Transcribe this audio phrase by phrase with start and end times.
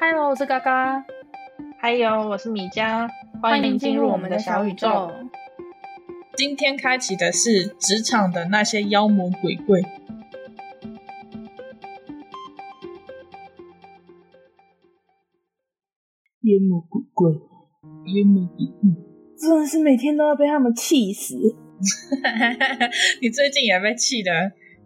[0.00, 1.04] Hello，我是嘎嘎。
[1.80, 3.08] 还有，我是米浆。
[3.42, 5.10] 欢迎进入我们的小宇宙。
[6.36, 9.80] 今天开启的是职场的那些妖魔鬼怪。
[16.42, 19.02] 妖魔鬼怪，妖魔鬼怪，
[19.36, 21.34] 真的是每天都要被他们气死。
[23.20, 24.30] 你最近也被气的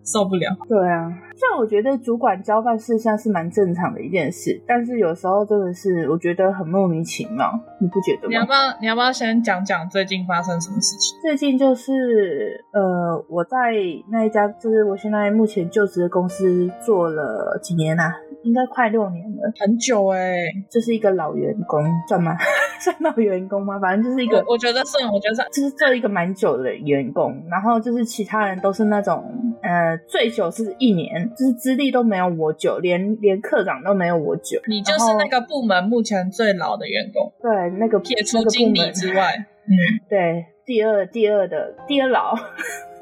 [0.02, 0.56] 受不了。
[0.66, 1.32] 对啊。
[1.43, 7.50] 像我觉得主管交办事项是蛮正常的一件事，但是有时候真的是我觉得很莫名其妙，
[7.80, 8.28] 你不觉得吗？
[8.28, 11.19] 你要不要你要不要先讲讲最近发生什么事情？
[11.20, 13.73] 最近就是呃，我在
[14.09, 18.14] 那一家就是我现在目前就职的公司做了几年啊，
[18.45, 22.36] 应该快六年了，很久哎、欸，就是一个老员工算吗？
[22.80, 23.80] 算老员工吗？
[23.80, 29.24] 反正就是一个，我，我觉得算，我觉得算，就是做一个蛮久的员工，然后就是其他人都是那种
[29.62, 31.31] 呃，最久是一年。
[31.36, 34.61] 就是资历都没有我久，连连科长都没有我久。
[34.66, 37.33] 你就是那个部门目前最老的员工。
[37.41, 39.72] 对，那个撇除经理之外， 嗯，
[40.08, 42.34] 对，第二第二的第二老。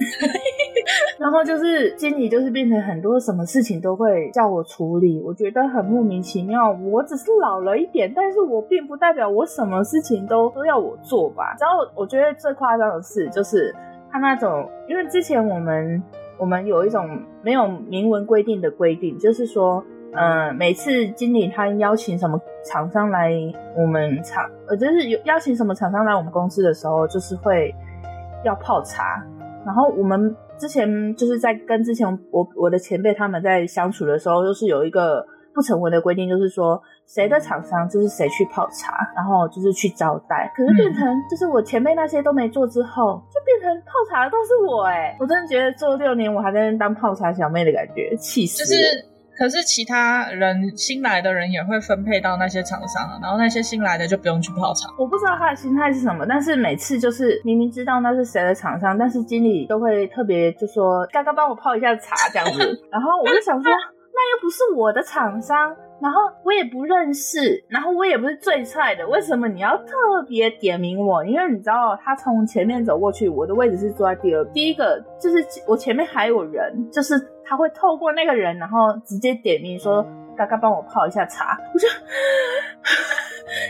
[1.18, 6.70] 然后就是经理，就是变成很多什么事情都会叫我处理，我觉得很莫名其妙。
[6.72, 11.54] 我只是老了一点，但是我并不代表我什么事情都都要我做吧。
[11.60, 13.74] 然后我觉得最夸张的事，就是
[14.10, 16.02] 他那种，因为之前我们。
[16.40, 23.30] 我们有一种没有明文规定的规定，就是说，呃，每次经理他邀请什么厂商来
[23.76, 27.74] 我们厂，呃，就是有邀请什么厂商来我们公司的时候，就是会
[28.44, 29.22] 要泡茶。
[29.66, 35.24] 然后我们之前就是在跟之前我我的前辈他们在相处的时候，就是有一个。
[35.54, 40.52] 不成文的规定就是说，谁的厂商就是谁去泡茶，然后就是去招待。
[40.56, 45.16] 可是变成就是我前辈那些都没做之后，就变成泡茶的都是我哎、欸！
[45.18, 48.58] 我真的觉得做六年我还在那当泡茶小妹的感觉，气死！
[48.58, 48.74] 就是，
[49.36, 54.88] 可是其他人新来的人也会分配到那些厂商啊，然后那些新来的就不用去泡茶。
[54.98, 62.58] 我不知道他的心态是什么，但是每次就是明明知道那是谁的厂商，但是经理都会特别就说：“刚刚帮我泡一下茶这样子。
[62.90, 63.72] ”然后我就想说。
[64.20, 69.94] 那又不是我的厂商，然后我也不认识，然后我也不是最菜的，为什么你要特
[70.28, 71.24] 别点名我？
[71.24, 77.14] 因为你知道，他从前面走过去，我的位置是坐在第二，第一个就是我前面还有人，就是
[77.46, 80.06] 他会透过那个人，然后直接点名说
[80.36, 81.88] ：“嘎嘎，帮我泡一下茶。”我就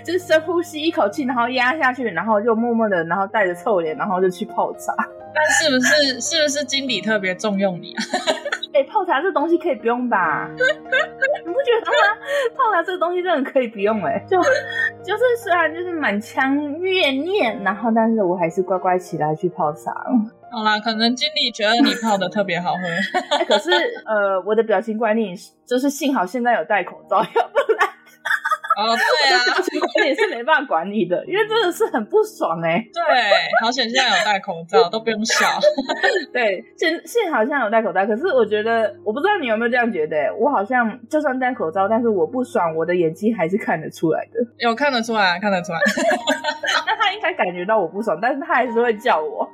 [0.05, 4.93] 就是深呼吸一口气，然后压下去，然后就默默的，然后带着臭脸，然后就去泡茶。
[5.35, 8.03] 但是不是是不是经理特别重用你啊？
[8.73, 10.49] 哎、欸，泡茶这东西可以不用吧？
[10.55, 12.17] 你不觉得吗？
[12.57, 14.41] 泡茶这个东西真的可以不用哎、欸，就
[15.03, 20.11] 就是虽然就是满腔怨念，然后但是我还是乖乖起来去泡茶了。
[20.53, 23.37] 好啦，可能经理觉得你泡的特别好喝。
[23.39, 23.71] 欸、可是
[24.07, 25.35] 呃，我的表情管理
[25.67, 27.90] 就是幸好现在有戴口罩，要不然。
[28.77, 29.39] 哦，对啊，
[29.95, 32.91] 这也是没办法管理的，因为真的是很不爽哎、欸。
[32.93, 33.03] 对，
[33.63, 35.47] 好险现在有戴口罩， 都不用笑。
[36.33, 44.41] 对，现现好现在有戴口罩，可是我觉得，我不知道你有没有这样觉得、欸，我好像就算戴口罩，但是我不爽，我的眼睛还是看得出来的。
[44.59, 45.79] 有看得出来，看得出来。
[46.87, 49.49] 那他应该感觉到我不爽，但是他还是会叫我。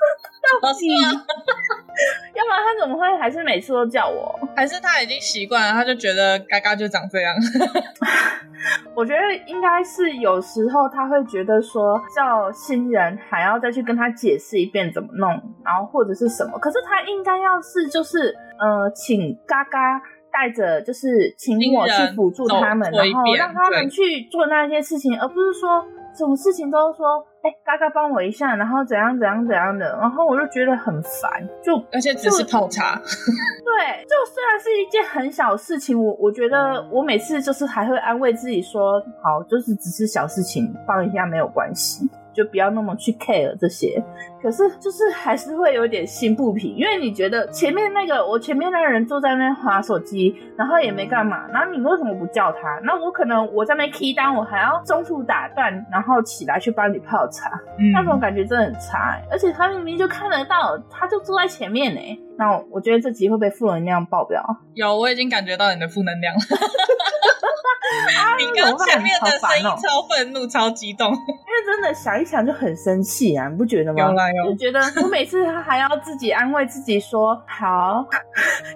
[0.62, 0.88] 到底，
[2.34, 4.38] 要不然他怎么会还是每次都叫我？
[4.56, 7.34] 还是他已经习惯了，他就觉得嘎嘎就长这样。
[8.94, 15.30] 我觉得应该是有时候他会觉得说叫新人还要再去跟他解释一遍怎么弄，
[15.64, 16.58] 然后或者是什么。
[16.58, 20.00] 可是他应该要是就是呃，请嘎嘎
[20.32, 25.86] 带着，就是请我去辅助他们，然后让他们去做那些事情，而不是说。
[26.12, 42.08] 什么事情都说，哎、欸，嘎嘎帮我一下，然后怎样怎样怎样的，然后我就觉得很烦，就而且只是泡茶， 对，就虽然是一件很小事情，我我觉得我每次就是还会安慰自己说，好，就是只是小事情，帮一下没有关系。
[42.32, 44.02] 就不要那么去 care 这些，
[44.42, 52.80] 可是就是还是会有点心不平，因为你觉得前面那个我前面那个人坐在那边滑手机，然后也没干嘛，然后你为什么不叫他？
[52.84, 59.24] 那我可能我在那边 key 单，我还要中途打断，然后起来去帮你泡茶，嗯、那种感觉真的很差、欸。
[59.30, 62.18] 而且他明明就看得到，他就坐在前面呢、欸。
[62.40, 64.42] 那我觉得这集会被负能量爆表。
[64.72, 66.40] 有，我已经感觉到你的负能量了。
[68.38, 74.00] 你刚前面的声音超愤怒、超激动，因为真的想一想就很生气啊，你不觉得吗？
[74.00, 74.46] 有啦有。
[74.50, 78.06] 我觉得我每次还要自己安慰自己说好，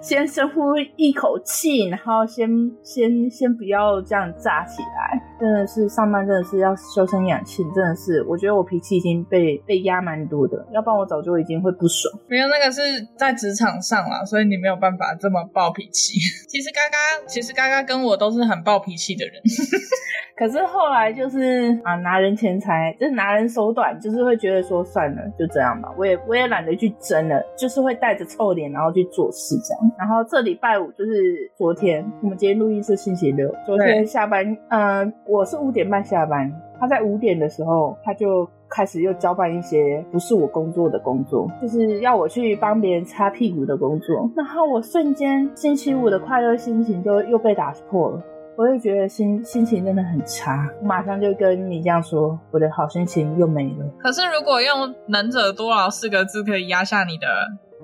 [0.01, 2.47] 先深呼一口气，然后先
[2.83, 5.19] 先先不要这样炸起来。
[5.39, 12.13] 真的是上班，真的是要修身养性，真的是，我觉得我脾气已经被被压蛮多的，要不然我早就已经会不爽。
[12.27, 12.81] 没有，那个是
[13.17, 16.19] 在职场上啦，所以你没有办法这么暴脾气。
[16.49, 19.41] 其实嘎嘎，其实嘎嘎跟我都是很暴脾气的人。
[20.37, 25.89] 可是后来就是啊，拿人钱财，就是拿人手短，就是会觉得说算了，就这样吧。
[25.97, 29.91] 我也我也懒得去争了，就是会带着臭脸然后去做事这样。
[29.97, 44.29] 然后这礼拜五就是昨天，我们今天录音是星期六，昨天下班，嗯、呃，我是五点半下班，他在五点的时候他就开始又交办一些不是我工作的工作，就是要我去帮别人擦屁股的工作。
[44.35, 48.21] 然后我瞬间星期五的快乐心情就又被打破了。
[48.57, 53.85] 我就觉得心心情真的很差，我马上就跟你这样说，我的好心情又没了。
[53.99, 57.27] 可是如果用“能者多劳”四个字可以压下你的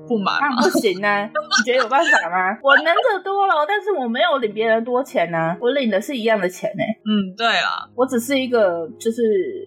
[0.07, 0.57] 不满吗？
[0.61, 1.23] 不行啊！
[1.27, 2.57] 你觉得有办法吗？
[2.63, 6.99] 我能者多劳，但是我没有领别人多钱呢、啊，我领的是一样的钱呢、欸。
[7.05, 9.21] 嗯，对啊，我只是一个，就是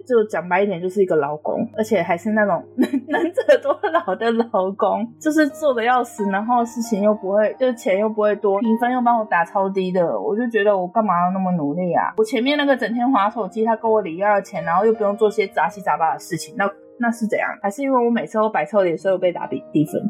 [0.06, 12.14] 就讲白一点，就是一个劳工，而且还是那种 能能者多劳的劳工，就是做的要死，然后事情又不会，就钱又不会多，评分又帮我打超低的，我就觉得我干嘛要那么努力啊？
[12.16, 16.68] 我前面那个整天划手机，他跟我领一样的钱，然后又不用做些杂七杂八的事情，那。
[16.98, 17.48] 那是怎样？
[17.62, 20.00] 还是因为我每次都摆臭脸，所以我被打低低分？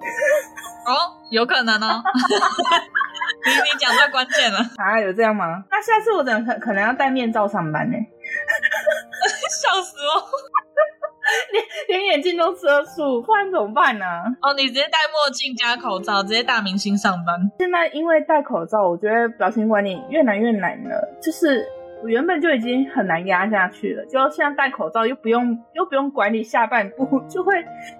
[0.86, 0.92] 哦，
[1.30, 2.02] 有可能哦。
[3.46, 4.98] 你你讲到关键了啊？
[5.00, 5.64] 有这样吗？
[5.70, 7.96] 那下次我怎可可能要戴面罩上班呢？
[9.62, 10.24] 笑死我！
[11.52, 14.06] 连连眼镜都遮住，不然怎么办呢？
[14.42, 17.38] 哦，你直接戴墨镜加口罩，直接大明星上班。
[17.58, 21.66] 现在因为戴口罩，我觉得表情管理越来越难了，就是。
[22.04, 27.54] 我原本就已经很难压下去了，就现在戴口罩又不用又不用管理下半部，就会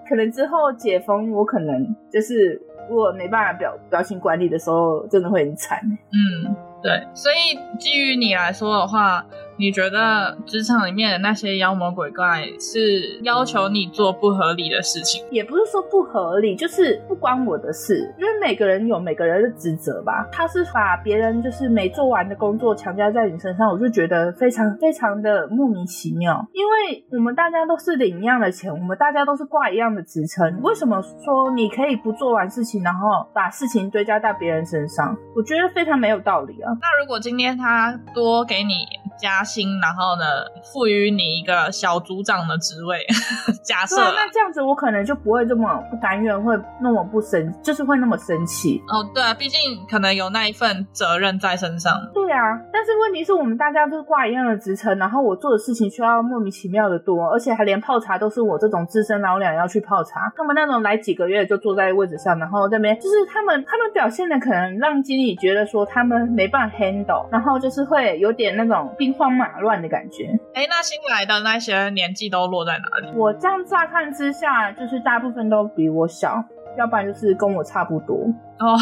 [0.07, 5.79] 可能之后解封，我可能就是如果没办法表表情管理的时候，真的会很惨。
[5.83, 9.25] 嗯，对，所以基于你来说的话。
[9.57, 15.25] 你觉得职场里面的那些妖魔鬼怪是要求你做不合理的事情？
[15.31, 18.13] 也不是说不合理，就是不关我的事。
[18.17, 20.27] 因为每个人有每个人的职责吧。
[20.31, 26.45] 他是把别人就是没做完的工作强加在你身上，我就觉得非常非常的莫名其妙。
[26.51, 35.15] 因为我们大家都是领一样的钱，我们大家都是挂一样的职称，为什么说你可以不做完事情，然后把事情堆加在别人身上？
[35.35, 36.71] 我觉得非常没有道理啊。
[36.81, 38.73] 那如果今天他多给你
[39.17, 40.25] 加薪，然后呢，
[40.73, 43.05] 赋予你一个小组长的职位。
[43.63, 48.81] 假设、啊、那这样子，我可能就不会这么不甘愿，会那么不生，就是会那么生气。
[48.87, 49.59] 哦，对啊，毕竟
[49.89, 51.93] 可能有那一份责任在身上。
[52.13, 60.31] 对啊，但是问题是我们大家都是挂一样的职称，然后我做的事情需要莫名其妙的多，而且还连泡茶都是我这种资深老两要去泡茶。
[60.35, 68.93] 他们那种来几个月就坐在位置上，然后这边就是他们他们表现的可能让经理觉得说他们没办法 handle，然后就是会有点那种。
[68.97, 70.27] 兵荒马乱的感觉。
[70.53, 73.15] 哎，那新来的那些年纪都落在哪里？
[73.15, 76.43] 我这样乍看之下，就是大部分都比我小，
[76.77, 78.15] 要不然就是跟我差不多。
[78.59, 78.75] 哦，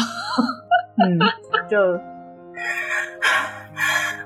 [1.04, 1.18] 嗯，
[1.68, 1.78] 就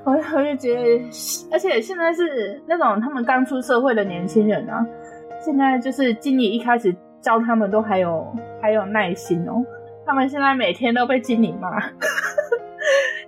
[0.03, 1.09] 我我就觉得，
[1.51, 4.85] 而且现在是那种他们刚出社会的年轻人啊，
[5.43, 8.25] 现在就是经理一开始教他们都还有
[8.61, 9.53] 还有耐心哦，
[10.05, 11.69] 他们现在每天都被经理骂。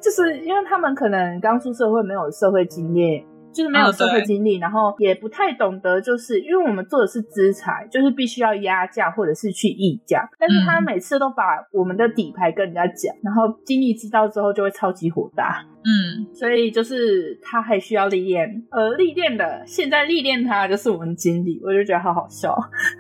[0.02, 3.24] 就是因为他们可能刚出社会，没有社会经验，
[3.54, 22.56] 就是没有社会经历，哦，然后也不太懂得，就是因为我们做的是资材，就是必须要压价或者是去议价，但是他每次都把我们的底牌跟人家讲，然后经理知道之后就会超级火大，嗯，所以就是他还需要历练，呃历练的现在历练他就是我们经理，我就觉得好好笑，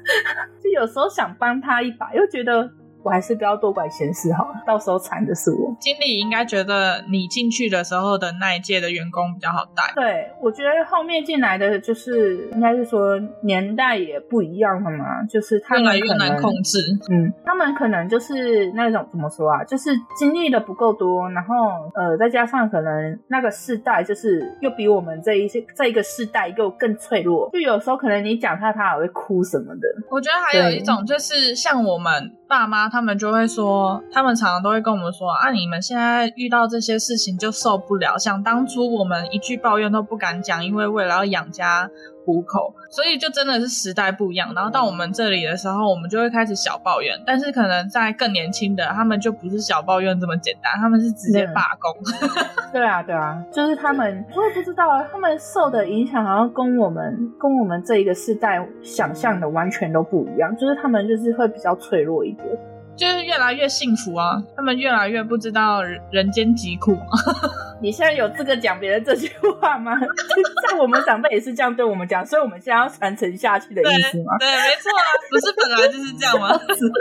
[0.61, 2.69] 就有时候想帮他一把，又觉得。
[3.03, 5.75] 我还是不要多管闲事好了，到时候惨的是我。
[5.79, 9.93] 经理应该觉得你进去的时候的那一届的员工比较好带。
[9.95, 16.79] 对，我觉得后面进来的就是应该是说年代也不一样了嘛，就是他们越来越难控制。
[17.09, 21.55] 嗯，他们可能就是那种怎么说啊，就是经历的不够多，然后
[21.95, 29.81] 呃再加上可能那个世代就是又比我们这一些这一个世代又更脆弱，就有时候可能你讲他他还会哭什么的。
[30.09, 32.11] 我觉得还有一种就是像我们
[32.51, 32.89] 爸妈。
[32.89, 41.89] 他们就会说，他们常常都会跟我们说啊，你们现在遇到这些事情就受不了，想当初我们一句抱怨都不敢讲，因为为了要养家
[42.25, 44.53] 糊口，所以就真的是时代不一样。
[44.53, 51.91] 然后到我们这里的时候，我们就会开始小抱怨，但是可能在更年轻的，他们就不是小抱怨这么简单，他们是直接罢工。
[52.71, 62.47] 对啊，对啊，就是他们，我也不知道啊，他们受的影响好像跟我们跟我们这一个世代想象的完全都不一样，就是他们就是会比较脆弱一点。
[62.95, 65.81] 就是越来越幸福啊，他们越来越不知道
[66.11, 66.97] 人间疾苦。
[67.81, 69.27] 你现在有资格讲别人这句
[69.59, 69.93] 话吗？
[70.69, 74.37] 像我们长辈也是这样对我们讲，所以我们现在要传承下去的意思吗？
[74.39, 76.59] 对，对，没错啊，不是本来就是这样吗？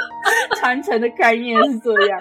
[0.59, 2.18] 传承的概念是这样。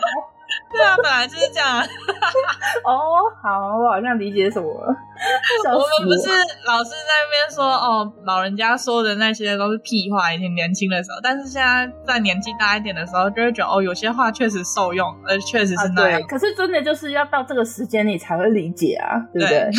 [0.72, 1.80] 对啊，本来就是这样。
[2.86, 4.96] 哦，好，我好像理解什么了。
[5.68, 6.30] 我，我们不是
[6.66, 16.22] 老是在那边说哦，老人家说的那些都是屁话，以前年轻的时候，但是现在在年纪大一点的时候，就会觉得哦，有些话确实受用，呃，确实是那样。
[16.28, 19.60] 可是真的就是要到这个时间你才会理解啊，对不对？
[19.60, 19.72] 对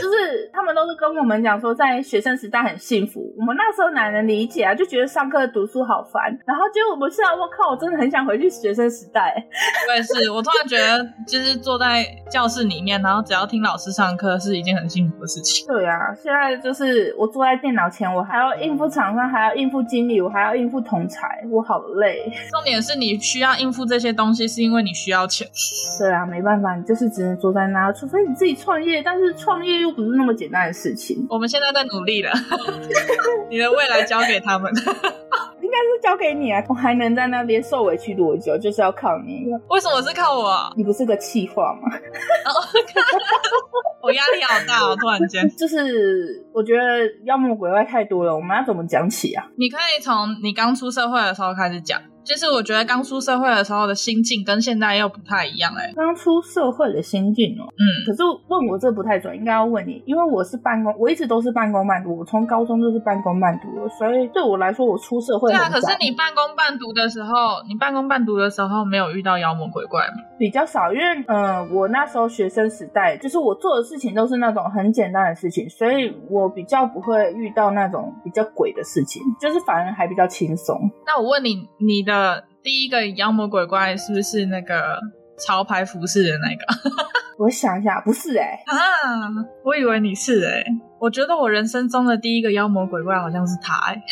[0.00, 3.32] 就是他们都是跟我们讲说，在学生时代很幸福。
[3.36, 4.74] 我们那时候哪能理解啊？
[4.74, 6.36] 就觉得上课读书好烦。
[6.46, 9.34] 然后结果我们现在，我靠，我真的很想回去学生时代。
[9.88, 15.66] 我也是，我突然觉得，就是坐在教室里面，然后只要听老师上课，是一件很幸福的事情。
[15.66, 21.18] 对啊，现在就是我坐在电脑前，我还要应付厂商，还要应付经理，我还要应付同侪，
[21.50, 22.30] 我好累。
[22.50, 25.46] 重点是你需要应付这些东西，是因为你需要钱。
[25.98, 29.02] 对啊，没办法，你就是只能坐在那，除非你自己创业。
[29.02, 31.26] 但是创业又不是那么简单的事情。
[31.30, 32.30] 我们现在在努力了，
[33.50, 34.70] 你的未来交给他们，
[35.62, 36.62] 应该是交给你啊！
[36.68, 38.56] 我还能在那边受委屈多久？
[38.58, 39.46] 就是要靠你。
[39.70, 40.70] 为什么是靠我？
[40.76, 41.88] 你不是个气话吗？
[44.02, 44.96] 我压力好大哦！
[45.00, 46.82] 突然间，就是我觉得
[47.24, 49.44] 妖魔鬼怪太多了，我们要怎么讲起啊？
[49.56, 52.00] 你可以从你刚出社会的时候开始讲。
[52.28, 55.92] 就是我觉得刚出社会的时候的心境跟现在又不太一样哎、欸。
[55.94, 65.50] 刚出社会的心境哦、喔，嗯，可是问我这不太准，应该要问你，因为我是半工，我一直都是半工半读，我从高中就是半工半读的，所以对我来说，我出社会。
[65.50, 70.16] 对啊，可是你半工半读的时候，你半工半读的时候没有遇到妖魔鬼怪吗？
[70.38, 80.78] 比较少，因为嗯、呃，我那时候学生时代，就是我做的事情都是那种很简单的事情，所以我比较不会遇到那种比较鬼的事情，就是反而还比较轻松。
[81.06, 82.17] 那我问你，你的。
[82.62, 84.98] 第一个妖魔鬼怪是不是那个
[85.46, 86.64] 潮牌服饰的那个？
[87.38, 89.30] 我想一下，不是哎、欸、啊，
[89.64, 90.64] 我以为你是哎、欸。
[91.00, 94.02] 我觉得我人生中的第一个妖魔鬼怪好像是他、欸。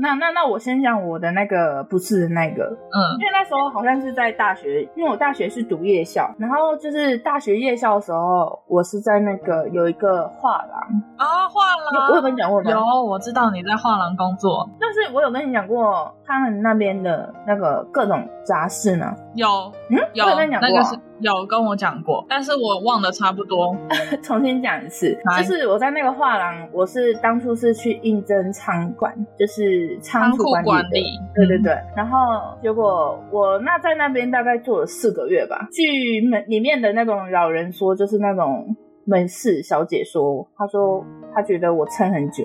[0.00, 10.80] 那那那我先讲我的那个不是那个，嗯，因为那时候好像是在大学，因为我大学是读夜校，然后就是大学夜校的时候，我是在那个有一个画廊
[11.16, 12.70] 啊，画廊，我有跟你讲过吗？
[12.70, 19.14] 有，我知道你在画廊工作，但是我有跟你讲过他们那边的那个各种杂事呢？
[19.34, 19.48] 有，
[19.90, 20.70] 嗯，有，跟你讲过、啊。
[20.70, 23.76] 那个是有跟我讲过，但是我忘的差不多。
[24.22, 31.04] 重新讲一次，就是我在那个画廊，我是当初是去应征仓管，就是仓库管理。
[31.34, 32.18] 对对对，然后
[32.60, 35.68] 结果我那在那边大概做了四个月吧。
[35.72, 41.04] 据门里面的那种老人说，就是那种门市小姐说，她说
[41.34, 42.44] 她觉得我撑很久。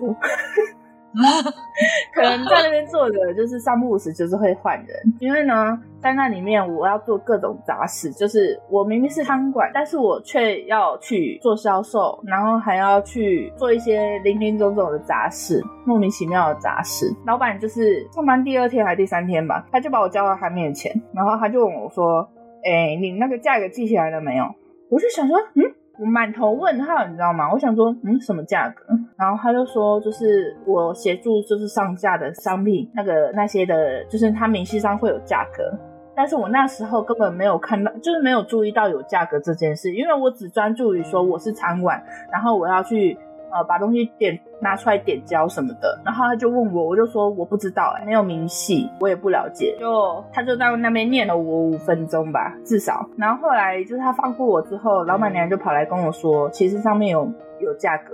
[2.13, 17.05] 可能在那边坐着就是三不五时就是会换人，因为呢，在那里面我要做各种杂事，就是我明明是餐馆，但是我却要去做销售，然后还要去做一些林林总总的杂事，莫名其妙的杂事。
[17.25, 22.27] 老板就是上班第二天还是第三天吧，他就把我叫到他面前，然后他就问我说
[22.65, 24.45] ：“哎、你那个价格记起来了没有？”
[24.89, 25.63] 我就想说：“嗯。”
[25.99, 27.51] 我满头问号，你知道吗？
[27.51, 28.83] 我想说，嗯，什么价格？
[29.17, 35.77] 然后他就说，就是我协助，就是上架的商品，那个那些的，就是他明细上会有价格，
[36.15, 43.17] 但是我那时候根本没有看到，就是没有注意到有价格这件事，因为我只专注于说我是餐馆，然后我要去。
[43.53, 49.75] 呃，把东西点拿出来点胶什么的，然后他就问我，我就说我不知道，哎，没有明细，我也不了解。
[49.79, 53.07] 就他就在那边念了我五分钟吧，至少。
[53.17, 58.13] 然后后来就是他放过我之后，老板娘就跑来跟我说，其实上面有有价格。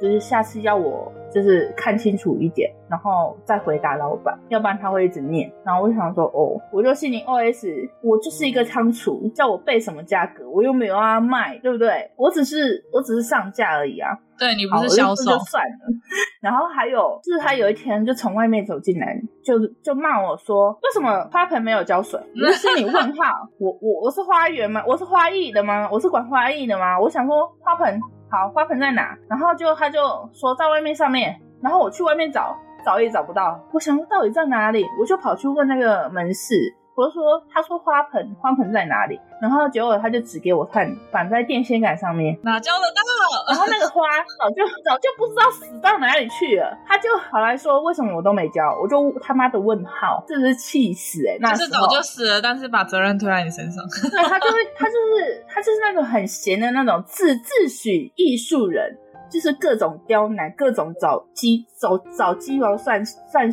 [0.00, 5.50] 就是下次要我就是看清楚一点，然后再回答老板，要不然他会一直念。
[5.64, 12.10] 然后我就想说，哦，我就心里 OS，我就是一个仓储，叫我背什么价格，我又没有要卖，对不对？
[12.16, 14.10] 我只是我只是上架而已啊。
[14.36, 15.78] 对，你不是销售，就算了。
[16.42, 22.20] 然后还有就是他有一天就从外面走进来，就就骂我说，为什么花盆没有浇水？
[22.44, 24.82] 我心里问号， 我我我是花园吗？
[24.86, 25.88] 我是花艺的吗？
[25.90, 26.98] 我是管花艺的吗？
[27.00, 28.00] 我想说花盆。
[28.34, 29.16] 好，花盆在哪？
[29.30, 30.00] 然后就他就
[30.32, 33.60] 说在外面上面，然后我去外面找，找也找不到。
[33.72, 34.84] 我想到底在哪里？
[34.98, 39.20] 我就跑去问那个门市，我就说，他说花盆，花盆在哪里？
[39.42, 43.52] 然后结果他就指给我看，绑在电线杆上面，哪交得到？
[43.52, 44.00] 然后那个花
[44.38, 46.76] 早就早就不知道死到哪里去了。
[46.86, 48.62] 他就跑来说，为什么我都没交？
[48.80, 51.38] 我就他妈的问号，真是气死哎、欸！
[51.40, 53.84] 那是早就死了，但是把责任推在你身上。
[54.10, 58.96] 对，他就会，他就是他就是那种很闲的那种自自诩艺术人，
[59.28, 63.50] 就是各种刁难，各种找鸡找找鸡毛蒜蒜。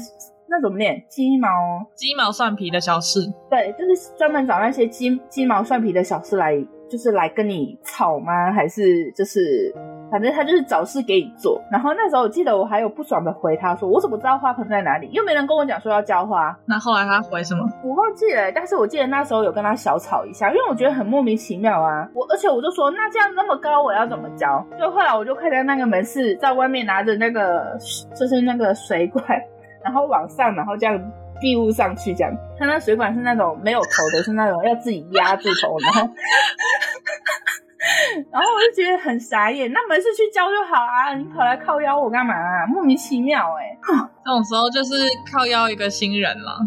[0.52, 1.02] 那怎么念？
[1.08, 1.48] 鸡毛
[1.96, 3.22] 鸡毛蒜皮的小事。
[3.50, 8.52] 对，就是专门找那些鸡鸡毛蒜皮的小事来，就是来跟你吵吗？
[8.52, 9.74] 还是就是？
[10.12, 15.10] 反正他就是找事给你做，然后那时候我记得我还有不爽的回他说，我怎么知道花盆在哪里？
[15.14, 16.54] 又没人跟我讲说要浇花。
[16.66, 17.66] 那后来他回什么？
[17.82, 22.06] 我忘记了，但是我记得那时候有跟他小吵一下，因为我觉得很莫名其妙啊。
[22.14, 24.62] 我而且我就说，那这样那么高，我要怎么浇？
[24.78, 27.78] 就后来我就看见那个门市在外面拿着那个
[28.14, 29.24] 就是那个水管，
[29.84, 31.00] 然后往上，然后这样
[31.40, 32.32] 递物上去，这样。
[32.58, 36.10] 他那水管是那种没有头的，是那种要自己压住头，然后。
[38.32, 42.66] 然后我就觉得很傻眼，那没事去教就好啊，你跑来靠腰我干嘛啊？
[42.68, 43.78] 莫名其妙哎、欸！
[44.24, 44.94] 这种时候就是
[45.34, 46.60] 靠腰一个新人了。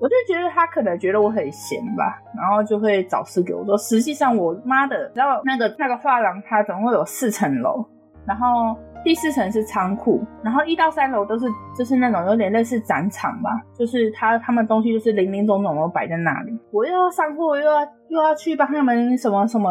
[0.00, 3.76] 我我就觉得他可能觉得我很闲吧，然后就会找事给我做。
[3.76, 7.84] 实际上我妈的，然后那个那个画廊它总共有四层楼，
[8.24, 16.58] 然后第四层是仓库，然后一到三楼都是就是那种有点类似展场吧，就是他他们东西就是零零总总都摆在那里。
[16.70, 19.70] 我又要上货，又要又要去帮他们什么什么。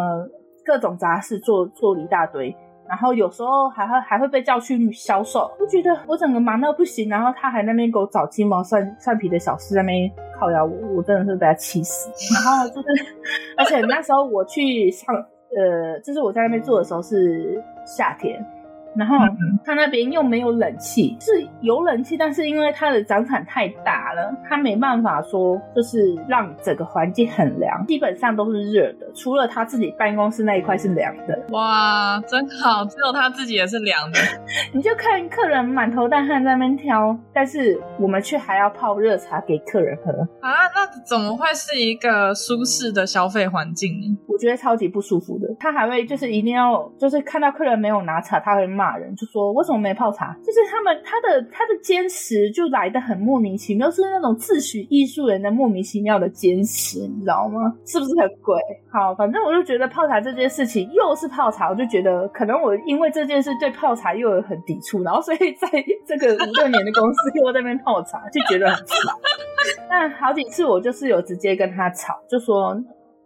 [0.64, 2.56] 各种杂事做做一大堆，
[2.88, 12.12] 然后有时候还会还会被叫去销售，我觉得我整个忙到不行，然后他还在那边给我找鸡毛蒜蒜皮的小事在那边靠腰我，我真的是被他气死。
[12.36, 12.88] 然后就是，
[13.58, 18.40] 而且那时候我去上，呃，就是我在那边做的时候是夏天。
[18.96, 19.18] 然后
[19.64, 31.40] 他那边又没有冷气，是有冷气，但是因为他的展场太大了，他没办法说就是让整个环境很凉，基本上都是热的，除了他自己办公室那一块是凉的。
[31.52, 34.20] 哇，真好，只有他自己也是凉的。
[34.74, 44.18] 你就看客人满头大汗在那边挑，但是我们却还要泡热茶给客人喝啊，那怎么会是一个舒适的消费环境呢？
[44.28, 45.48] 我觉得超级不舒服的。
[45.60, 48.81] 他还会就是一定要就是看到客人没有拿茶，他会骂。
[48.82, 50.36] 骂人就说为什么没泡茶？
[50.44, 57.72] 就是他们他的他的坚持就来得很莫名其妙，是那种自诩艺术人的莫名其妙的坚持，你知道吗？
[57.86, 58.60] 是不是很鬼？
[58.92, 65.68] 好，反正我就觉得泡茶这件事情又是泡茶，我就觉得可能我因为这件事对泡茶又有很抵触，然后所以在
[66.08, 69.16] 这个五六年的公司又在那边泡茶，就觉得很烦。
[69.88, 72.82] 但好几次我就是有直接跟他吵，就说。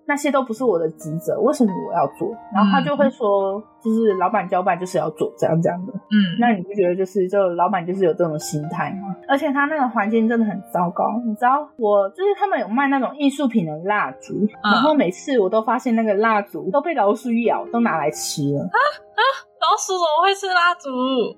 [0.07, 2.29] 那些都不是我的职责，为什么我要做？
[2.53, 5.93] 然后他就会说，就是老板交办就是要做这样这样的。
[5.93, 9.15] 嗯，那你不觉得就是就老板就是有这种心态吗？
[9.27, 18.61] 而且他那个环境真的很糟糕，你知道，我就是他们有卖那种艺术品的蜡烛，然后每次我都发现那个蜡烛都被老鼠咬，都拿来吃了。
[18.63, 18.77] 啊
[19.15, 19.21] 啊！
[19.65, 20.89] 老鼠怎么会吃蜡烛？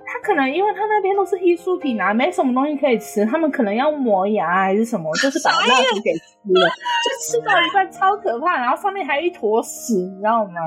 [0.05, 6.69] 它可能因为它那边都是艺术品啊，没什么东西可以吃，他们可能要磨牙还是什么， 就是把蜡烛给吃了，
[7.05, 10.59] 就吃到一半超可怕，然后上面还有一坨屎，你知道吗？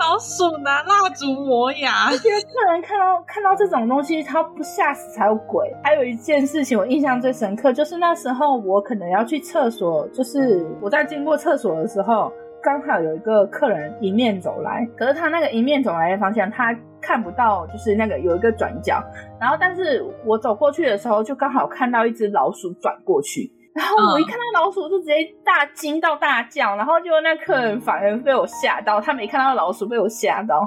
[0.00, 5.72] 老鼠拿蜡烛磨牙，我觉得客人看到看到这种东西，他不吓死才有鬼。
[5.84, 12.32] 还有一件事情我印象最深刻，就是那时候我可能要去厕所，就是我在经过厕所的时候。
[12.62, 19.00] 刚好有一个客人迎面走来，可是他那个迎面走来的方向，他看不到，就是那个有一个转角。
[19.40, 23.52] 然后，但是我走过去的时候，就刚好看到一只老鼠转过去。
[23.72, 25.14] 然后我一看到老鼠，就直接
[25.44, 26.74] 大惊到大叫。
[26.76, 30.66] 然后就那客人反而被我吓到，他没看到老鼠，被我吓到。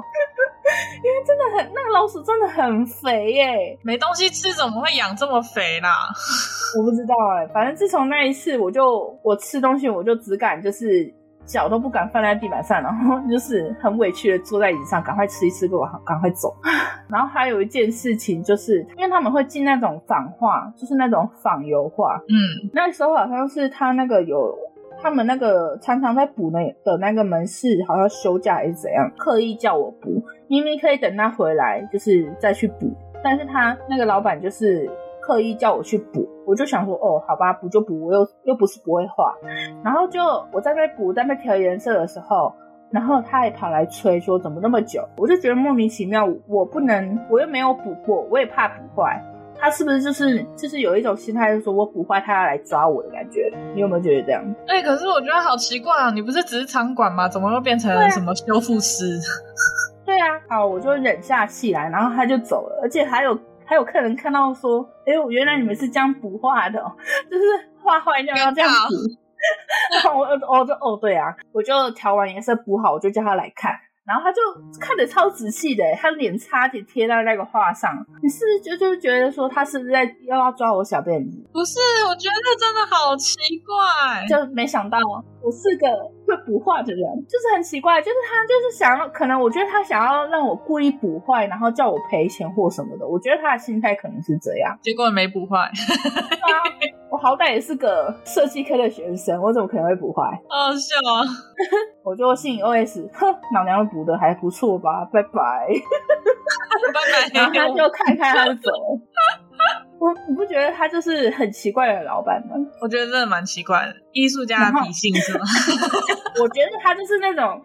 [1.02, 5.90] 因为真的很，那个老鼠真的很肥耶，没东西吃怎么会养这么肥啦？
[6.78, 11.12] 我不知道哎，反正自从那一次，我就我吃东西，我就只敢就是。
[11.50, 16.54] 脚都不敢放在地板上， 然后就是很委屈的坐在椅子上，赶快吃一吃，给我赶快走。
[17.10, 22.16] 然后还有一件事情，就是因为他们会进那种仿画，就是那种仿油画。
[22.28, 24.56] 嗯，那时候好像是他那个有
[25.02, 32.92] 他们那个常常在补那的那个门市，好像休假还是怎样，刻意叫我补，明明可以等他回来，就是再去补，
[33.24, 34.88] 但是他那个老板就是。
[35.30, 39.32] 刻意叫我去补，我就想说，哦，好吧，补就补，我又又不是不会画。
[39.84, 42.52] 然后就我在那补，在那调颜色的时候，
[42.90, 46.28] 然后他还跑来催说怎么那么久，我就觉得莫名其妙。
[46.48, 49.22] 我不能，我又没有补过，我也怕补坏。
[49.56, 53.52] 他是不是就是就是有一种心态，就是说我补坏，他要来抓我的感觉？
[53.72, 54.42] 你有没有觉得这样？
[54.66, 57.28] 对，可是我觉得好奇怪啊，你不是只是场馆吗？
[57.28, 59.04] 怎么又变成什么修复师？
[60.04, 63.38] 对啊，好，我就忍下气来，然后他就走了，而且还有。
[63.70, 66.80] 还有客人看到说：“哎呦，原来你们是这样补画的，
[67.30, 67.44] 就是
[67.80, 68.94] 画坏掉要这样补。”
[69.94, 73.72] 然后我，我就哦，对啊，我就调完颜色补好，我就叫他来看。
[74.04, 74.40] 然后他就
[74.80, 77.94] 看得超仔细的，他脸差点贴到那个画上。
[78.20, 81.38] 你是不是就就觉得说他是不是在又要抓我小辫子？
[81.52, 81.78] 不是，
[82.08, 84.98] 我觉得真的好奇怪，就没想到
[85.40, 85.86] 我是个
[86.30, 93.06] 会补坏的人，就是很奇怪，就是他就是想要，可能我觉得他想要让我故意补坏，然后叫我赔钱或什么的。
[93.06, 95.70] 我觉得他的心态可能是这样，结果没补坏。
[97.10, 100.22] 我好歹也是个设计科的学生，我怎么可能会补坏？
[100.48, 101.26] 好笑啊！
[102.04, 105.04] 我就心里 OS：哼，老娘补的还不错吧？
[105.12, 107.34] 拜拜， 拜拜。
[107.34, 109.00] 然后他就看看他就走了。
[109.98, 112.56] 我你不觉得他就是很奇怪的老板吗？
[112.80, 115.44] 我觉得真的蛮奇怪的，艺术家的脾性是吗？
[116.40, 117.62] 我觉得他就是那种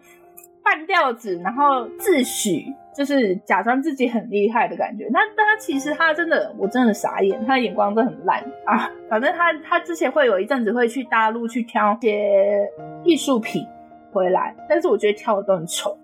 [0.62, 2.74] 半吊子，然后自诩。
[2.96, 8.90] 就是假装自己很厉害的感觉，那但他其实他真的，我真的傻眼，他的眼光真的很烂啊！
[9.10, 12.66] 反正他他之前会有一阵子会去大陆去挑一些
[13.04, 13.66] 艺术品
[14.14, 15.94] 回来，但是我觉得挑的都很丑。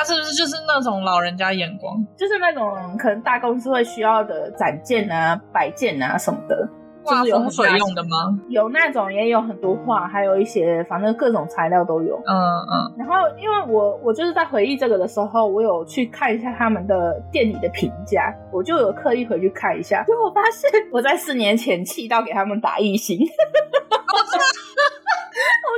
[0.00, 1.94] 他是不是就是那种老人家眼光？
[2.16, 6.66] 就是那种可能大公司会需要的展件啊、摆件啊什么的。
[7.02, 8.08] 画风水用的吗？
[8.48, 12.16] 有那种，也有很多画，还有一些，反正各种材料都有。
[12.26, 12.94] 嗯嗯。
[12.96, 23.18] 然后，因为我我就是在回忆这个的时候，我有去看一下他们的店里的评价，我就有刻意回去看一下，结果我发现我在四年前气到给他们打一星。
[23.20, 23.26] 我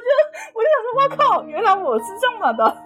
[0.01, 0.09] 就
[0.55, 2.77] 我就想说，我靠，原来我是这么的，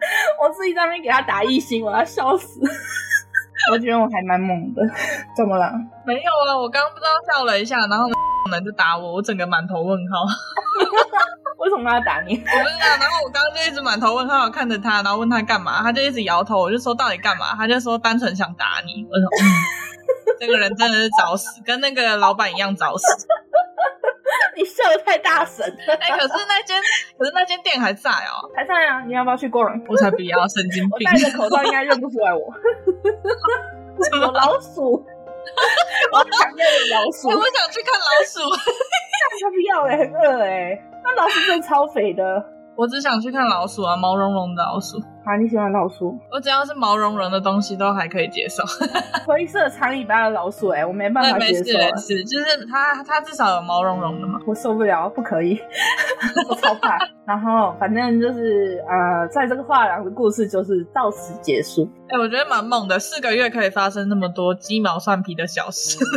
[0.42, 2.60] 我自己在那边给他打一星，我要笑死。
[3.72, 4.82] 我觉得我还蛮猛的，
[5.36, 5.70] 怎么了？
[6.06, 8.08] 没有啊，我刚刚不知道笑了一下，然后
[8.50, 10.24] 门就打我，我整个满头问号。
[11.58, 12.32] 为什么要打你？
[12.34, 12.86] 我不知道。
[12.98, 16.58] 然后我刚刚就一直满头问号看着他，然后问他干嘛，他就一直摇头。
[16.58, 17.54] 我就说到底干嘛？
[17.54, 19.04] 他就说单纯想打你。
[19.04, 19.44] 我说，嗯，
[20.40, 23.04] 这个人真的是找死，跟那个老板一样找死。
[24.56, 25.94] 你笑的太大声了。
[25.94, 26.80] 哎、欸，可是那间，
[27.18, 29.02] 可是那间店还在哦、喔，还在啊！
[29.06, 29.82] 你要不要去过人？
[29.88, 31.08] 我才不要，神经病！
[31.08, 32.52] 我戴着口罩应该认不出来我。
[34.04, 35.04] 什么老鼠？
[36.12, 37.28] 我想要有老鼠。
[37.28, 38.40] 我想去看老鼠。
[39.42, 40.84] 他不要哎、欸，很饿哎、欸。
[41.02, 42.22] 那老鼠真的超肥的。
[42.76, 44.98] 我只想去看老鼠啊，毛茸茸的老鼠。
[45.24, 46.18] 啊，你喜欢老鼠？
[46.32, 48.62] 我只要是毛茸茸的东西都还可以接受。
[49.26, 51.52] 灰色长尾巴的老鼠、欸，哎，我没办法接受。
[51.52, 54.40] 没事没事，就是它，它至少有毛茸茸的嘛。
[54.46, 55.60] 我受不了，不可以，
[56.48, 56.98] 我超怕。
[57.26, 61.88] 然后反正就是呃，在这个画廊的故事就是到此结束。
[62.08, 65.98] 哎、欸，我觉得蛮猛的，四个月可以发生那么多鸡毛蒜皮的小事。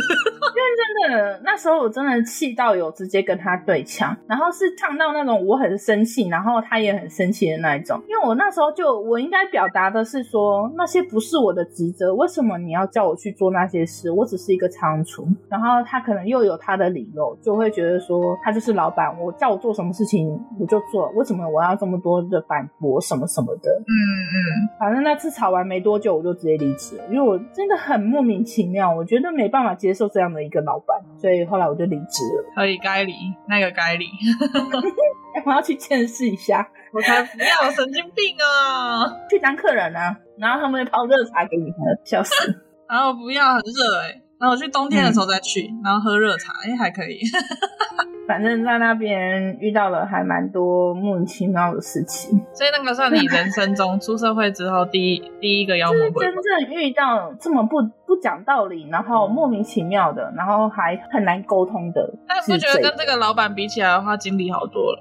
[0.54, 8.00] 因为真的，那时候我真的气到有直接跟他对呛，然后是呛到那种我很生气，然后他也很生气的那一种。
[8.08, 14.10] 因为我那时候就我应该表达的是说，那些不是我的职责，为什么你要叫我去做那些事？
[14.10, 15.26] 我只是一个仓储。
[15.48, 23.70] 然后他可能又有他的理由，就会觉得说他就是老板，我叫我做什么事情我就做，为什么我要这么多的反驳什么什么的？
[23.70, 24.36] 嗯嗯，
[24.80, 32.44] 反正那次吵完没多久，我就直接离职了，因为我真的很莫名其妙，我觉得没办法接受这样的一个老板，所以后来我就离职了。
[32.54, 33.12] 可以该离，
[33.48, 34.06] 那个该离。
[35.44, 39.04] 我要去见识一下，我才不要，神经病啊！
[39.28, 42.32] 去当客人啊，然后他们会泡热茶给你喝，笑死。
[42.88, 47.18] 然后不要很热哎、欸，然后我去冬天的时候再去，嗯、然后喝热茶，哎、欸、还可以。
[48.28, 56.26] 反正在那边遇到了还蛮多莫名其妙的事情，所以那个算你人生中出社会之后第一 第一个妖魔鬼怪。
[56.26, 57.76] 真正遇到这么不
[58.06, 62.14] 不讲道理，然后莫名其妙的，然后还很难沟通的。
[62.28, 65.00] 但不觉得跟这个老板比起来的话，经历好多了。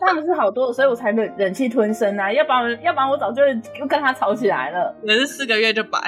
[0.00, 3.42] 他们是好多，所以我才忍忍气吞声啊，要不然要不然我早就
[3.78, 4.94] 又跟他吵起来了。
[5.02, 5.98] 人是四个月就白。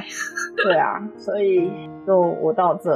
[0.62, 1.70] 对啊，所以
[2.06, 2.90] 就我到这，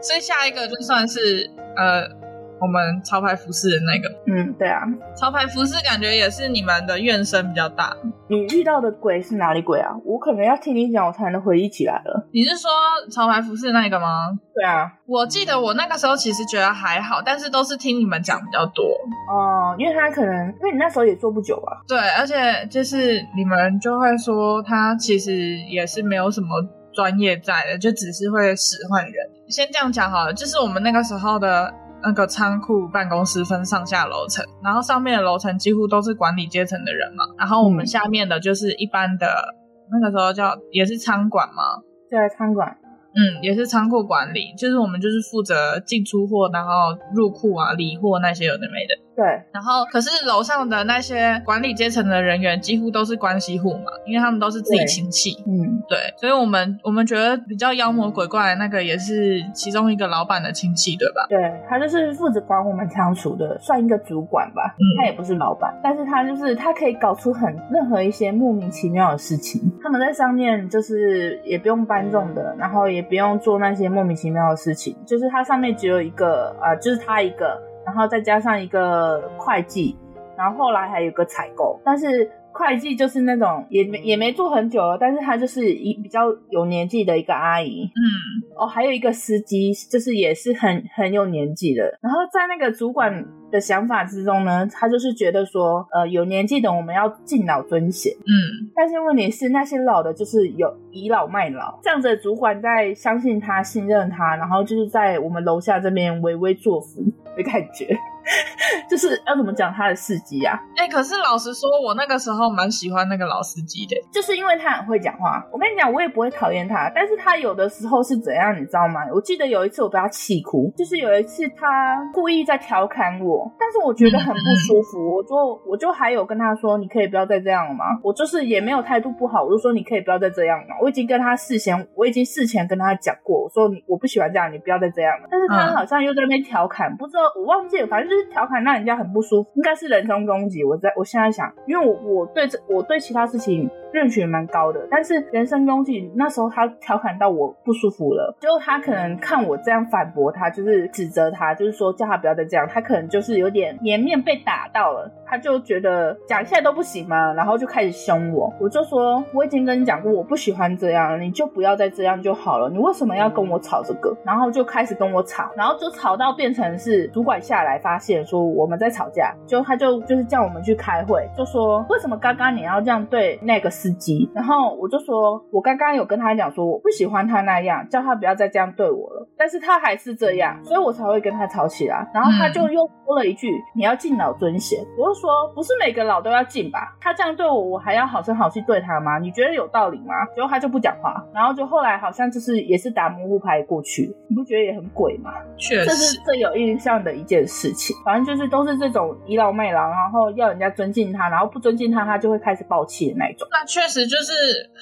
[0.00, 2.26] 所以下一个就算是呃。
[2.58, 4.80] 我们潮牌服饰的那个，嗯，对啊，
[5.14, 7.94] 潮牌服饰感觉也是你们的怨声比较大。
[8.28, 9.92] 你遇到的鬼是哪里鬼啊？
[10.06, 12.26] 我可能要听你讲，我才能回忆起来了。
[12.32, 12.70] 你是说
[13.12, 14.30] 潮牌服饰那个吗？
[14.54, 18.86] 对啊，我记得我那个时候其实觉得还好，但是都是听你们讲比较多。
[19.30, 21.76] 哦、呃，因为他可能因为你那时候也做不久啊。
[21.86, 26.48] 对，而且就是你们就会说他其实也是没有什么
[26.96, 29.14] 专业在的，就只是会使唤人。
[29.46, 31.72] 先这样讲好了，就是我们那个时候的。
[32.02, 42.68] 那个仓库办公室分上下楼层，然后上面的楼层几乎都是管理阶层的人嘛，然后我们下面的就是一般的，嗯、那个时候叫也是仓管嘛，对，仓管，
[43.16, 46.70] 嗯，也是仓库管理，就是我们就是负责进出货，然后
[47.14, 48.94] 入库啊、理货那些有的没的。
[49.16, 55.42] 对，然后可是楼上的那些管理阶层的人员几乎都是关系户嘛，因为他们都是自己亲戚。
[55.46, 61.26] 嗯，对，所以我们我们觉得比较妖魔鬼怪的那个也是其中一个老板的亲戚，对吧？
[61.30, 64.74] 对，他就是负责管我们仓储的，算一个主管吧。
[64.76, 69.62] 嗯，他也不是老板，但是他就是他可以搞出很任何一些莫名其妙的事情。
[69.82, 79.96] 他们在上面就是也不用搬重的，然后也不用做那些莫名其妙的事情，就是他上面只有一个啊、呃，就是他一个，然后再加上一个会计，
[80.36, 82.30] 然后后来还有个采购，但是。
[82.58, 91.82] 会计就是那种也没也没做很久了，但是他就是一比较有年纪的一个阿姨，嗯，哦，还有一个司机，就是也是很很有年纪的。
[92.00, 93.12] 然后在那个主管
[93.50, 107.02] 的想法之中呢，他就是觉得说，呃，有年纪的我们要敬老尊贤，嗯，但是问题是那些老的，就是有倚老卖老，这样子的主管在相信他、信任他，然后就是在我们楼下这边唯唯作福
[107.36, 107.96] 的感觉。
[108.90, 110.58] 就是要怎么讲他的事迹啊？
[110.76, 115.44] 哎、欸，可是老实说，我那个时候蛮喜欢那个老司机的，就是因为他很会讲话。
[115.52, 119.00] 我跟你讲，我也不会讨厌他，但是他有的时候是怎样，你知道吗？
[119.14, 127.84] 我记得有一次我被他气哭，就是有一次他故意在调侃我，但是我觉得很不舒服，嗯、我就我就还有跟他说，你可以不要再这样了吗？
[128.02, 130.76] 我就是也没有态度不好，我就说你可以不要再这样了。
[130.80, 135.28] 我已经跟他事前，我已经事前跟他讲过，我说你我不喜欢这样，你不要再这样了。
[135.30, 140.64] 但是他好像又在那边调侃，不知道我忘记了，反正就是调侃，让人家很不舒服，应该是人身攻击。
[140.64, 157.32] 我在我现在想，因为我我对这我对其他事情认识蛮高的，但是人身攻击那时候他调侃到我不舒服了，就他可能看我这样反驳他，就是指责他，就是说叫他不要再这样，他可能就是有点颜面被打到了，他就觉得讲一下都不行吗？
[157.32, 164.16] 然后就开始凶我，我就说我已经跟你讲过我不喜欢这样，你就不要再这样就好了，你为什么要跟我吵这个？
[164.24, 174.30] 然后就开始跟我吵，然后就吵到变成是主管下来发现说我们在吵架，就他就就是叫我们去开会，就说为什么刚刚你要这样对那个司机？
[174.34, 182.06] 然后我就说，我刚刚有跟他讲说我不喜欢他那样，叫他不要再这样对我了，但是他还是这样，所以我才会跟他吵起来。
[182.14, 186.96] 然后他就又说了一句：“你要敬老尊贤。”我说：“不是每个老都要进吧？
[187.00, 189.18] 他这样对我，我还要好声好气对他吗？
[189.18, 195.32] 你觉得有道理吗？”结果他就不讲话，然后就后来好像就是也是打模糊牌过去，你不觉得也很鬼吗？
[195.56, 197.96] 确实，这是最有印象的一件事情。
[198.04, 203.48] 反正就是都是这种倚老卖老，然后要人家尊敬他，然后不尊敬他，他就会开始爆气的那种。
[203.50, 204.32] 那确实就是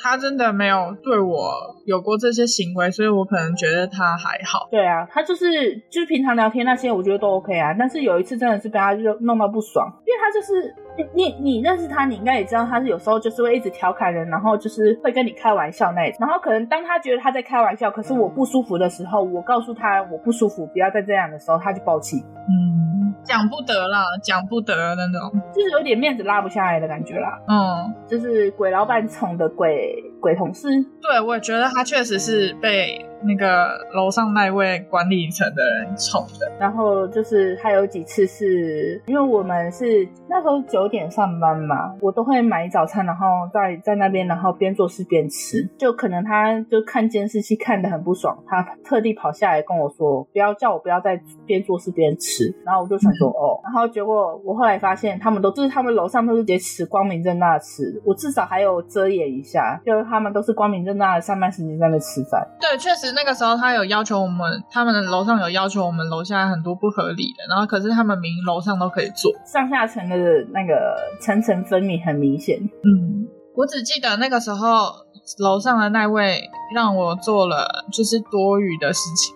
[0.03, 1.53] 他真的没有对我
[1.87, 4.69] 有过这些行为，所以我可能觉得他还好。
[4.71, 7.75] 对啊，他就是就是平常聊天那些，我觉得都 OK 啊。
[7.79, 10.75] 但是有一次真的是被他就弄到不爽，因为他他就是
[11.15, 16.19] 你你认识他，你应该也知道，他是有时候就是会一直调侃人，然后就是会跟你开玩笑那种。
[16.21, 22.19] 然后可能当他觉得他在开玩笑，可是我不舒服的时候，我告诉他我不舒服，不要再这样的时候，他就暴气。
[22.49, 22.83] 嗯。
[23.23, 27.41] 讲不得了，讲不得那种，就是有点面子拉不下来的感觉啦。
[27.49, 30.69] 嗯，就是鬼老板宠的鬼鬼同事。
[31.01, 33.07] 对，我也觉得他确实是被。
[33.27, 45.69] 那个楼上那位管理层的人宠的，然后就是还有几次是因为我们是那时候九点上班嘛，我都会买早餐，然后在在那边，然后边做事边吃。
[45.79, 52.55] 就可能他就看监视器看得很不爽，他特地跑下来跟我说，不要叫我不要再边做事边吃。
[52.65, 62.47] 然后我就想说哦，然后结果我后来发现他们都就是他们楼上都是直接吃，光明正大的吃，我至少还有遮掩一下，就是他们都是光明正大的上班时间在那吃饭。
[62.61, 63.13] 对，确实。
[63.15, 70.17] 那个时候他有要求我们，他们的楼上有要求我们楼下很多不合理的，然后可是他们明明楼上都可以做，上下层的
[70.53, 70.74] 那个
[71.21, 72.59] 层层分明很明显。
[72.59, 74.93] 嗯，我只记得那个时候
[75.39, 76.43] 楼上的那位
[76.75, 79.35] 让我做了就是多余的事情，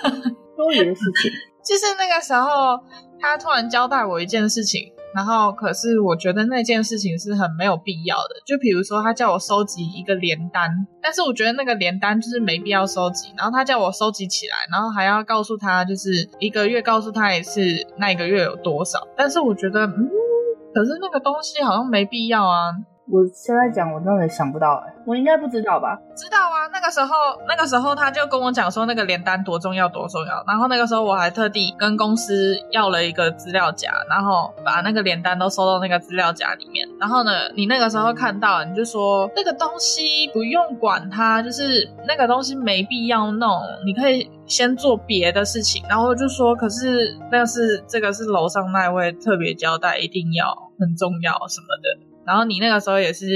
[0.56, 1.30] 多余的事情，
[1.64, 2.78] 就是那个时候
[3.20, 4.90] 他突然交代我一件事情。
[5.14, 8.34] 然后，可是我觉得那件事情是很没有必要的。
[8.44, 10.68] 就比如说，他叫我收集一个联单，
[11.00, 13.32] 但是我觉得那个联单就是没必要收集。
[13.38, 17.60] 然后他叫我收集起来，然后还要告诉他，就是一个月告诉他一次
[17.96, 19.06] 那一个月有多少。
[19.16, 20.10] 但是我觉得，嗯，
[20.74, 22.72] 可是那个东西好像没必要啊。
[23.06, 26.00] 我现在讲，我真的想不到哎、我应该不知道吧？
[26.16, 27.12] 知道啊，那个时候，
[27.46, 36.88] 那个时候他就跟我讲说那个联单多重要多重要，然后那个时候我还特地跟公司要了一个资料夹，然后把那个联单都收到那个资料夹里面。
[36.98, 45.84] 然后呢，你那个时候看到，你就说那个东西不用管它，就是那个东西没必要弄，你可以先做别的事情。
[45.90, 50.46] 然后就说，可是那是这个是楼上那位特别交代，一定要
[50.80, 52.13] 很重要什么的。
[52.26, 53.26] 然后你那个时候也是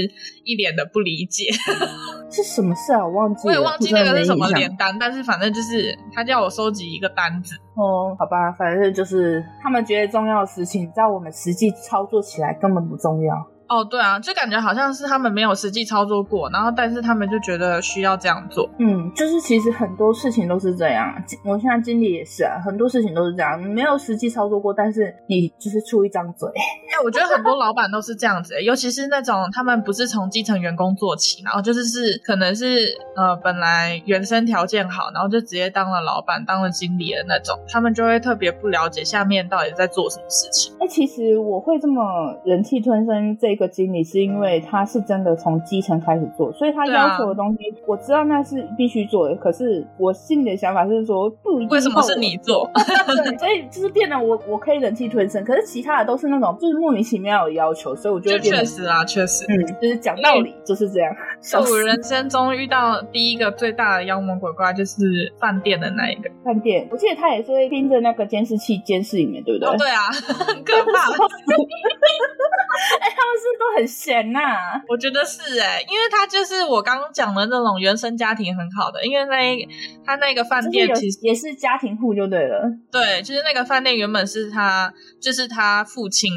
[0.43, 1.45] 一脸的不理解，
[2.29, 3.05] 是什么事啊？
[3.05, 7.55] 我忘记了，我也忘记那个是什么联单，但是反正就是他叫我收集一个单子。
[7.75, 13.35] 哦，好吧，反正就是他们觉得重要的事情，在我们实际操作起来根本不重要。
[13.69, 18.67] 哦，对啊，就感觉好像是他们没有实际操作过，然后但是他们就觉得需要这样做。
[18.79, 21.13] 嗯，就是其实很多事情都是这样，
[21.45, 26.49] 我现在经理也是啊，很多事情都是这样，你没有实际操作过，但是你就是出一张嘴。
[26.49, 40.73] 哎，我觉得很多老板都是这样子，尤其是那种他们不是从基层员工做起，然后就是是可能是呃本来原生条件好，然后就直接当了老板、当了经理的那种，他们就会特别不了解下面到底在做什么事情。
[40.79, 42.01] 哎，其实我会这么
[42.43, 43.58] 忍气吞声这。
[43.59, 49.35] 个经理是因为他是真的从基层开始做，所以他要求的东西，我知道那是必须做的。
[49.35, 52.67] 可是我心里的想法是说，不一定，为什么是你做？
[52.73, 61.13] 对，所以就是变得我我可以忍气吞声，可是其他的都是那种就是莫名其妙的要求，所以我觉得确实啊，确实，嗯，就是讲道理就是这样。
[61.41, 69.69] 在我人生中遇到第一个最大的妖魔鬼怪就是饭店的那一个饭店，我记得他也是会盯着那个监视器监视里面，对不对？
[69.69, 70.09] 哦，对啊，
[70.47, 71.09] 很可怕。
[73.01, 73.48] 哎，他们是。
[73.57, 79.67] 都很闲呐、啊，我觉得是哎、欸，因为他就是我刚刚讲的那种原生家庭很好的，因为那
[80.05, 86.31] 他那个饭店其实也是家庭户就对了，对，就是那个饭店原本是他就是他父亲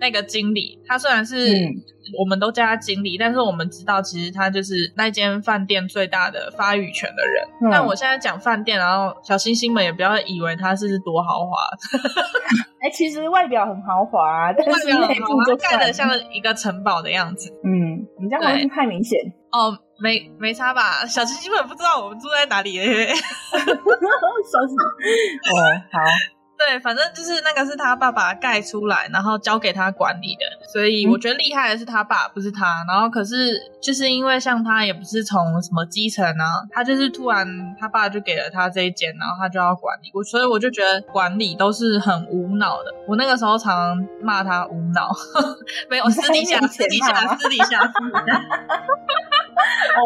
[0.00, 1.52] 那个经理，他虽然是。
[1.52, 1.82] 嗯
[2.16, 7.44] 我们都叫他经理，但是我们知道，其实他就是那间饭店最大的发语权的人。
[7.60, 11.56] 嗯、但我现在讲饭店，然后小星星们也不要以为他是多豪华。
[12.78, 17.50] 哎、欸，其实外表很豪华，但是内部就盖得像一个城堡的样子。
[17.64, 19.18] 嗯，你这样好像太明显
[19.50, 21.04] 哦，没没差吧？
[21.06, 22.84] 小星星们不知道我们住在哪里耶。
[23.10, 23.18] 小
[23.58, 24.76] 星，
[25.50, 25.58] 哦，
[25.90, 25.98] 好。
[26.58, 32.66] 对，反正就是那个是他爸爸盖出来，然后交给他管理的，所以我觉得厉害的是他爸，不是他。
[32.88, 37.46] 然后可是就是因为像他也不是从什么基层啊，他就是突然
[37.78, 42.92] 他爸就给了他这一间，然后他就要管理，我所以我就觉得管理都是很无脑的。
[43.06, 45.10] 我那个时候常常骂他无脑，
[45.90, 48.42] 没有私底下私底下私底下私底下。
[49.96, 50.04] 哦，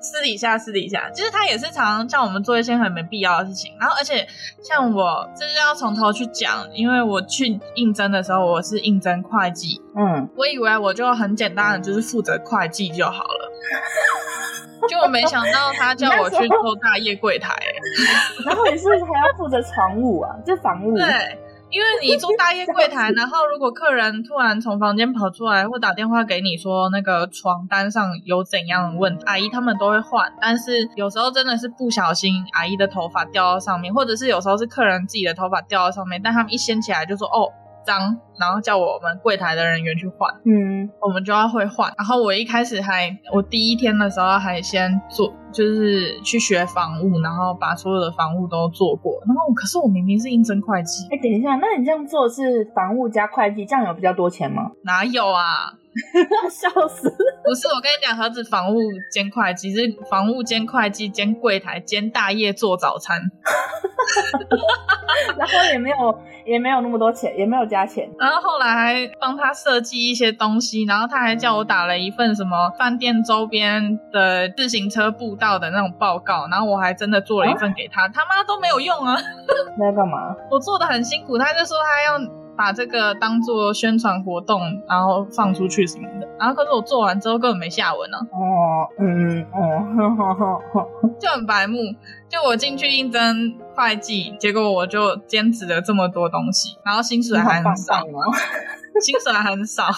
[0.00, 3.72] 私底下私底下，其实他也是常常叫我们做一些很没必要的事情。
[3.78, 4.26] 然后，而且
[4.62, 13.52] 像我就是要从头去讲，因为我去应征的时候，我是应征会计，嗯，我以为我就很简单的就是负责会计就好了，
[14.88, 17.54] 就我没想到他叫我去 做大业柜台，
[18.46, 21.38] 然后也是还要负责床务啊，就房务，对。
[21.72, 30.30] 因为你做大业柜台， 然后如果客人突然从房间跑出来，或打电话给你说那个床单上有怎样的问题，阿姨他们都会换。
[30.40, 37.50] 但是有时候真的是不小心，阿姨的头发掉到上面，或者是有时候是客人自己的头发掉到上面，但他们一掀起来就说哦。
[37.84, 41.92] 脏，然后叫我们柜台的人员去换，嗯，我们就要会换。
[41.98, 49.22] 然后我一开始还，我第一天的时候还先做，就是去学房务，然后把所有的房务都做过。
[49.26, 54.72] 然后可是我明明是应征会计，哎，等一下，那你这样做是房务加会计，这样有比较多钱吗？
[54.84, 55.74] 哪有啊？
[56.50, 57.10] 笑死！
[57.44, 58.78] 不是，我跟你讲，何止房务
[59.12, 63.20] 兼会计，是房务兼会计兼柜台兼大业做早餐，
[65.36, 68.08] 然后也没有也没有那么多钱，也没有加钱。
[68.18, 79.18] 然后后来还帮他设计一些东西，然后他还叫我打了一份什么饭店周边的自行车步道的那种报告，然后我还真的做了一份给他，啊、他妈都没有用啊！
[79.76, 80.34] 你要干嘛？
[80.50, 82.32] 我做的很辛苦，他就说他要。
[82.54, 88.28] 把这个当做宣传活动，然后放出去什么的，然后可是我做完之后根本没下文呢、啊。
[88.30, 89.82] 哦，嗯，哦，
[91.18, 91.78] 就很白目。
[92.28, 98.02] 就我进去应征会计，结果我就兼职了这么多东西，然后薪水还很少。
[99.00, 99.88] 薪水还很少，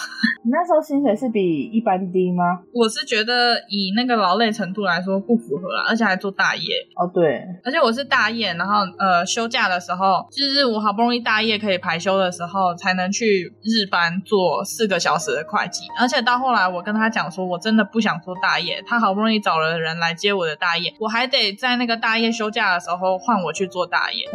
[0.43, 2.59] 你 那时候薪水是比一般低吗？
[2.73, 6.63] 我是觉得以那个劳累程度来说不符合啦，而且还做大业。
[6.95, 15.83] 哦，对，而且我是大业，然后呃休假的时候，就是我好不容易大业可以排休的时候，才能去日班做四个小时的会计。
[15.99, 24.25] 而且到后来我跟他讲说，我真的不想做大业，他好不容易找了人来接我的大业，我还得在那个大业休假的时候换我去做大业。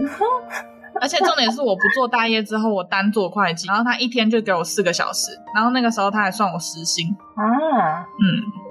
[1.01, 8.21] 而且重点是，我不做大业之后，我单做会计，然后他一天就给我四个小时，然后那个时候他还算我时薪啊，嗯，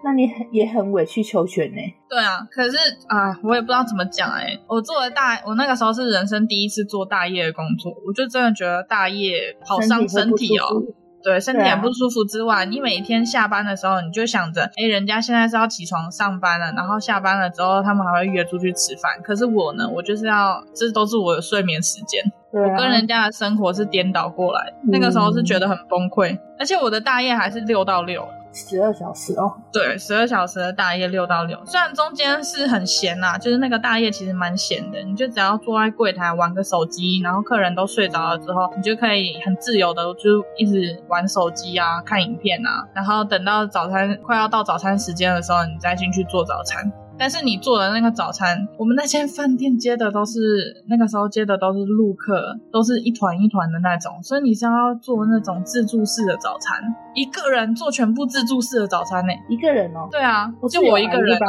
[0.04, 1.82] 那你也很委曲求全呢？
[2.10, 10.84] 对啊，可是啊，我也不知道怎么讲哎，我做了大，我那个时候是人生第一次做大业的工作，我就真的觉得大业好伤身体哦。
[11.22, 19.22] 对，身体很不舒服之外，啊、你每天下班的时候，你就想着，哎，人家现在是要起床上班了，然后下班了之后，他们还会约出去吃饭。
[19.24, 22.24] 可是我呢，我就是要，这都是我的睡眠时间。
[22.52, 28.28] 对啊，我跟人家的生活是颠倒过来，嗯，那个时候是觉得很崩溃，而且我的大夜还是六到六。
[28.52, 46.92] 十二小时哦，对，十二小时的大夜六到六，虽然中间是很闲呐、啊，就是那个大夜其实蛮闲的，你就只要坐在柜台玩个手机，然后客人都睡着了之后，你就可以很自由的就一直玩手机啊，看影片啊，然后等到早餐快要到早餐时间的时候，你再进去做早餐。
[47.22, 56.82] 但是你做的那个早餐，我们那间饭店接的都是那个时候接的都是陆客，都是一团一团的那种，所以你是要做那种自助式的早餐，
[57.16, 59.34] 一个人做全部自助式的早餐呢？
[59.50, 60.08] 一个人哦？
[60.12, 61.48] 对啊，就我一个人啊？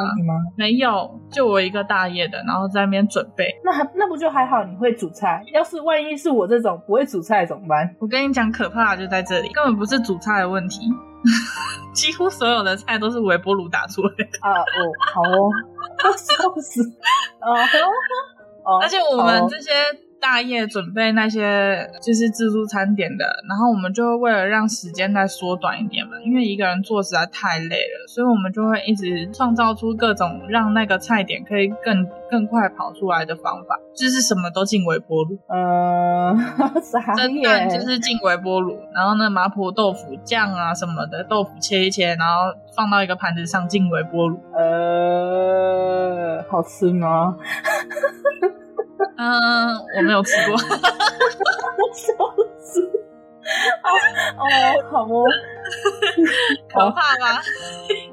[0.57, 3.47] 没有，就我一个大夜的，然后在那边准备。
[3.65, 4.65] 那还那不就还好？
[4.65, 5.43] 你会煮菜？
[5.53, 7.95] 要是万一是我这种不会煮菜怎么办？
[7.99, 10.81] 我跟你讲，可怕的就在这里，根本不是煮菜的问题。
[11.93, 14.53] 几乎所有的菜都是微波炉打出来的啊！
[14.61, 14.65] 哦，
[15.13, 15.51] 好哦，
[16.17, 16.83] 笑死！
[18.65, 19.71] 哦， 而且我们这些。
[20.21, 35.39] 大夜准备那些就是自助餐点的，然后我们就为了让时间再缩短一点嘛，因为一个人做实在太累了，所以我们就会一直创造出各种让那个菜点可以更更快跑出来的方法，就是什么都进微波炉。
[35.49, 36.37] 呃，
[37.17, 44.39] 真的就是进微波炉，然后呢，麻婆豆腐酱啊什么的，豆腐切一切，然后放到一个盘子上进微波炉。
[44.55, 47.37] 呃，好吃吗？
[49.21, 50.57] 嗯，我没有吃过，
[51.93, 52.15] 笑
[52.59, 52.81] 死！
[53.85, 53.87] 哦，
[54.91, 55.25] 好哦，
[56.73, 57.37] 可怕吗？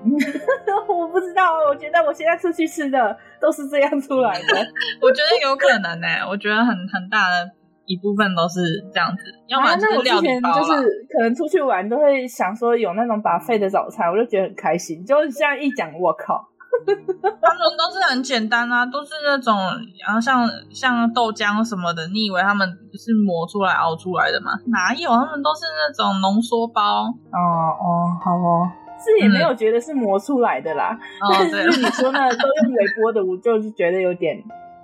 [0.90, 4.68] 我不知道，我觉得我现在出去吃的都是这样出来的。
[5.02, 7.50] 我觉得有可能呢、欸，我觉得很很大的
[7.86, 8.60] 一部分都是
[8.92, 9.24] 这样子。
[9.48, 15.06] 要不然就是料理包、啊、那我之前就是可能出去玩都会想说有那种 buffet 的早餐，我就觉得很开心。
[15.06, 16.44] 就这样一讲，我靠！
[17.42, 19.58] 他们都是很简单啊，都是那种，
[20.06, 24.52] 然后像像豆浆什么的，你以为他们是磨出来熬出来的吗？
[24.68, 27.04] 哪有，他们都是那种浓缩包。
[27.04, 27.40] 哦
[27.80, 28.70] 哦，好哦，
[29.00, 30.98] 是也没有觉得是磨出来的啦。
[31.22, 34.38] 哦、嗯，对，你说那都用微波的，我就是觉得有点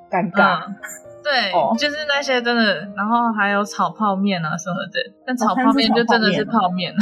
[0.09, 0.65] 尴尬。
[0.65, 0.75] 嗯、
[1.23, 6.93] 对、哦，就是那些真的，然后还有炒泡面啊什么的，但炒泡面就真的是泡面。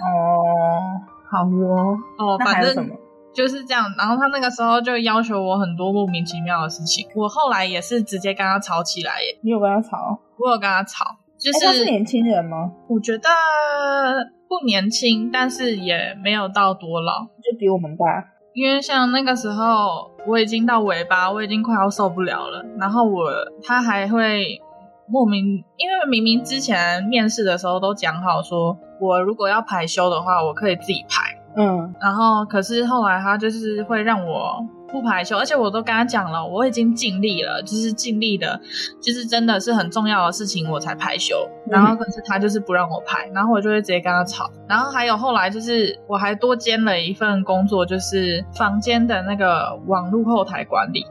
[0.00, 2.90] 哦，好哦，哦，反正。
[3.38, 9.38] 就是这样，然后他那个时候就要求我很多莫名其妙的事情，我后来也是直接跟他吵起来耶。
[9.42, 10.18] 你有跟他吵？
[10.38, 11.04] 我有跟他吵，
[11.38, 12.72] 就是、欸、他是年轻人吗？
[12.88, 13.28] 我觉得
[14.48, 18.04] 不年轻，但是也没有到多老，就比我们大。
[18.54, 23.30] 因为像那个时候我已经到尾巴，我已经快要受不了了，然后我
[23.62, 24.60] 他还会
[25.06, 31.37] 莫名，因为明明之前面试的时候都讲好说，我如果要排休的话，我可以自己排。
[31.56, 38.60] 嗯，然后可是后来他就是会让我不排休，而且我都跟他讲了，我已经尽力了，就是尽力的，
[39.02, 41.34] 就是真的是很重要的事情我才排休。
[41.66, 44.48] 然后可是他就是不让我排，然后我就会直接跟他吵。
[44.68, 51.04] 然后还有后来就是我还多兼了一份工作，就是房间的那个网络后台管理。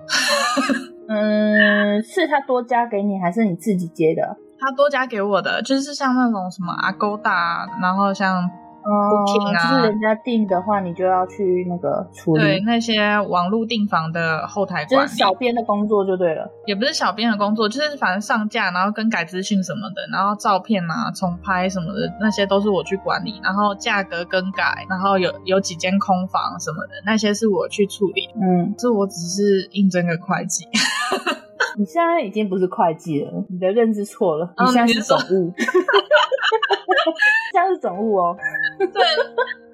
[1.10, 4.38] 嗯，是他多加给你，还是你自己接的？
[4.60, 8.50] 他多加给我的，就是像那种什么 Agoda，然后像。
[8.88, 12.42] 哦、就是人家订的话，你就要去那个处理。
[12.42, 16.50] 对，那些网络订房的后台管理，就是小编的工作就对了。
[16.66, 23.42] 也不是小编的工作，就是反正上架，然后更改资讯什么的，然后照片啊重拍什么的，那些都是我去管理。
[23.44, 28.30] 然后价格更改，然后有有几间空房什么的，那些是我去处理。
[28.42, 30.66] 嗯，这我只是应征个会计。
[31.78, 35.54] 你现在已经不是会计了，你的认知错了，你现在是总务。
[35.58, 35.68] 现
[37.54, 38.38] 在是总务哦。
[38.80, 39.04] 对。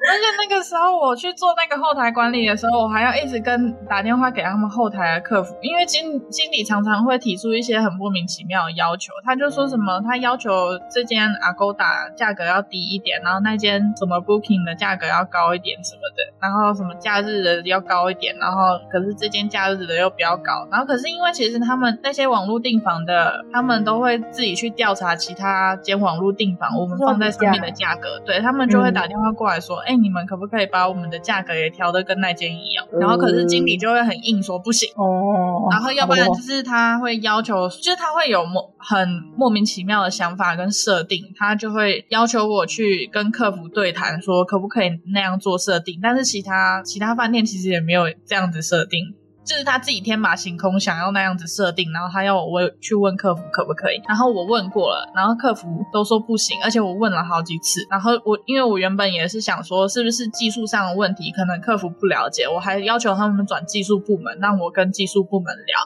[0.05, 9.13] 而且那个时候我去做那个后台管理的时候，我还要一直跟打电话给他们后台的客服，因为经经理常常会提出一些很莫名其妙的要求。
[9.23, 10.51] 他就说什么，他要求
[10.91, 18.57] 这间 Agoda 价格要低一点，然后那间什么 Booking 的价格要高一点什么的，然后什么假日的要高一点，然后
[18.91, 30.03] 可是这间假日的又比较高，然后可是因为其实他们那些网络订房的，他们都会自己去调查其他间网络订房我们放在上面的价格，对，他们就会打电话过来说，哎、嗯。
[30.03, 32.85] 你们可不可以把我们的价格也调的跟那间一样？
[32.99, 35.69] 然后可是经理就会很硬说不行哦。
[35.71, 39.07] 然后要不然就是他会要求，就是他会有莫很
[39.37, 45.97] 莫名其妙的想法跟设定，他就会要求我去跟客服对谈，说可不可以那样做设定。
[46.03, 49.15] 但是其他其他饭店其实也没有这样子设定。
[49.43, 65.77] 就是他自己天马行空想要那样子设定，然后他要我去问客服可不可以，然后我问过了，然后客服都说不行，而且我问了好几次，然后我因为我原本也是想说是不是技术上的问题，可能客服不了解，我还要求他们转技术部门，让我跟技术部门聊，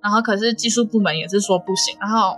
[0.00, 2.34] 然后可是技术部门也是说不行，然后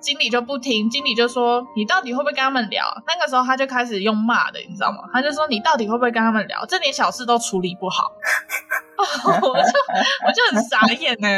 [0.00, 2.84] 经理就不听，经理就说你到底会不会跟他们聊？
[3.06, 4.98] 那个时候他就开始用骂的，你知道吗？
[5.12, 6.64] 他就说你到底会不会跟他们聊？
[6.66, 8.12] 这点小事都处理不好，
[9.24, 9.72] 我就
[10.26, 11.28] 我就很傻眼呢。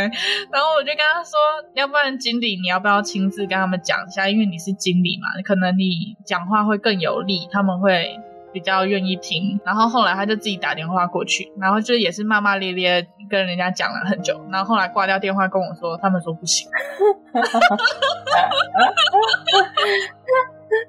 [0.50, 1.38] 然后我就跟他说，
[1.74, 4.28] 要不然经理你要不要亲自跟他们讲一下？
[4.28, 8.18] 因为你是经理嘛，可能你讲话会更有力，他们会。
[8.54, 16.70] 比较愿意听，然后后来他就自己打电话过去，然后就也是骂骂咧咧跟人家讲了很久，然后后来挂掉电话跟我说，他们说不行，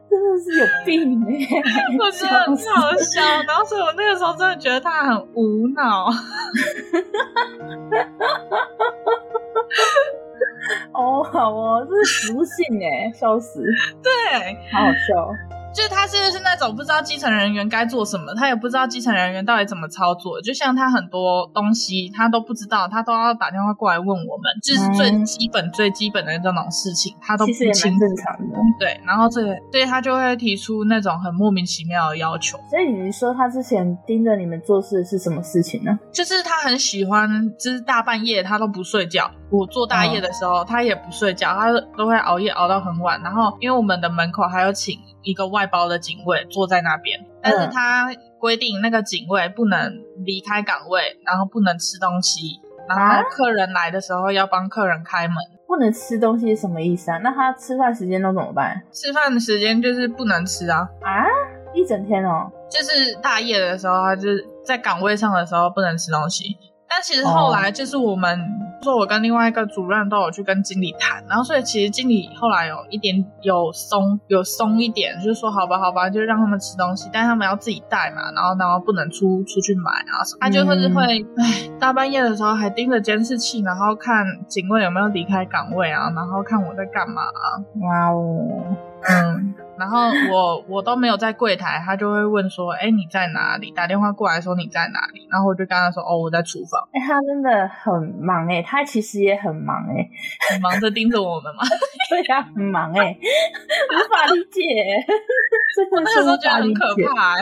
[0.09, 1.29] 真的是有病哎，
[1.99, 6.05] 我觉得很好笑，然后所以我那个时候真的觉得他很无脑，
[10.93, 13.63] 哦好哦，这是服性哎，笑死，
[14.03, 14.11] 对，
[14.71, 15.27] 好好笑。
[15.75, 20.41] 就是他是是那种不知道基层人员该做什么，他也不知道基层人员到底怎么操作。
[20.41, 27.73] 就像他很多东西他都不知道，他都要打电话过来问我们，就是最基本、嗯、最基本的这种事情，他都不清楚。
[27.73, 28.57] 其实也正常的。
[28.79, 32.57] 对，然后所以所以他就会提出那种很莫名其妙的要求。
[32.69, 35.99] 所以你说他之前盯着你们做事是什么事情呢？
[36.09, 39.29] 就是他很喜欢，就是大半夜他都不睡觉。
[39.49, 43.21] 我做大夜的时候，嗯、他也不睡觉，他都会熬夜熬到很晚。
[43.21, 44.97] 然后因为我们的门口还有请。
[45.25, 55.35] 一个外包的警卫坐在那边，但是他规定那个警卫不能离开岗位，然后不能吃东西，然后客人来的时候要帮客人开门。
[55.67, 57.17] 不能吃东西是什么意思啊？
[57.17, 58.81] 那他吃饭时间都怎么办？
[58.93, 61.25] 吃饭的时间就是不能吃啊啊！
[61.73, 66.55] 一整天哦，就是大夜的时候，他就是在岗位上的时候不能吃东西。
[66.95, 68.39] 但其实后来就是我们
[68.81, 81.03] 说，我跟另外一个主任都有去跟经理谈，然后所以其实经理后来有一点有松有松一点，就是说好吧好吧，就让他们吃东西，但是他们要自己带嘛，然后然后不能出出去买啊什么，他就会是会
[81.37, 88.77] 哎大半夜的时候还盯着监视器，然后看警卫有没有离开岗位啊，然后看我在干嘛啊，哇哦，
[89.09, 89.53] 嗯。
[89.77, 97.91] 然后我我都没有在柜台，他就会问说：“哎，你在哪里？”打电话过来说你在哪里，然后我就跟他说：“哦，我在厨房。”哎，他真的很
[98.21, 100.07] 忙哎，他其实也很忙哎，
[100.49, 101.63] 很忙着盯着我们嘛。
[102.09, 104.61] 对呀，很忙哎，无法理解，
[105.75, 107.33] 真的是无法理解，很可怕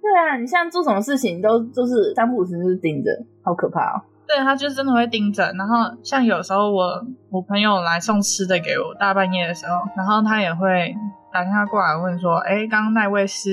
[0.00, 3.10] 对啊，你像做什么事情都就是三不五时就是盯着，
[3.42, 4.02] 好可怕哦。
[4.28, 10.94] 对，他就真的会盯着，然后像有时候我我朋友来送吃的给我，大半夜的时候，然后他也会。
[11.30, 13.50] 打电话过来问说：“哎，刚刚那位是？”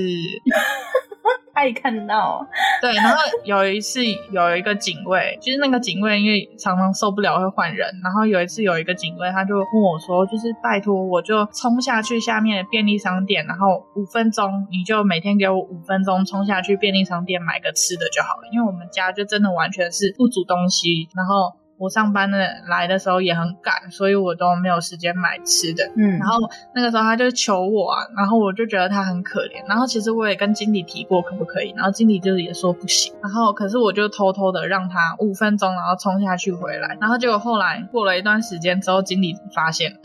[1.56, 2.46] 他也看到。
[2.82, 7.88] 对，然后有一次有一个警卫， 就是那个警卫，因为常常受不了会换人。
[8.04, 25.84] 然后有一次有一个警卫，他就问我说：“就是拜托，我就冲下去下面的便利商店，然后五分钟，你就每天给我五分钟冲下去便利商店买个吃的就好了，因为我们家就真的完全是不煮东西，然后。”我上班的来的时候也很赶，所以我都没有时间买吃的。
[25.96, 26.38] 嗯，然后
[26.74, 29.66] 那个时候他就求我啊，然后我就觉得他很可怜。
[29.68, 33.14] 然后其实我也跟经理提过可不可以，然后经理就是也说不行。
[33.22, 36.96] 然后可是我就偷偷的让他五分钟，然后冲下去回来。
[37.00, 39.98] 然后结果后来过了一段时间之后，经理发现了，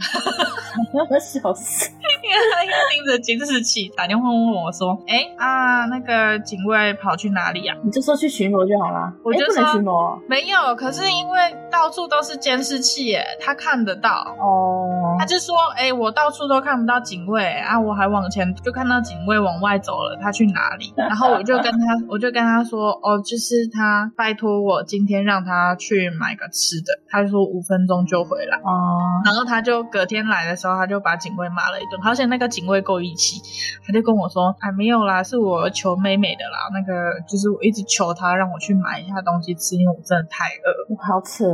[1.20, 1.90] 笑死，
[2.24, 9.14] 因为他又盯着监视器打电话问我说：“哎啊，那个警卫跑去哪里啊？”你就说去巡逻就好啦。
[9.24, 10.76] 我就说巡逻，没有。
[10.76, 11.40] 可是因为。
[11.72, 15.11] 到处都是监视器，耶，他看得到哦。
[15.22, 29.22] 他就说：“哎、欸，我到处都看不到警卫啊，我还往前就看到警卫往外走了，他去哪里？”然后我就跟他，我就跟他说：“哦，就是他拜托我今天让他去买个吃的。”他就说五分钟就回来哦。
[29.24, 32.02] 然后他就隔天来的时候，他就把警卫骂了一顿。
[32.04, 33.40] 而且那个警卫够义气，
[33.86, 36.68] 他就跟我说：“哎，没有啦，是我求美美的啦。
[36.74, 41.46] 那个就是我一直求他让我去买一下东西吃，因为我真的太饿。”我好扯。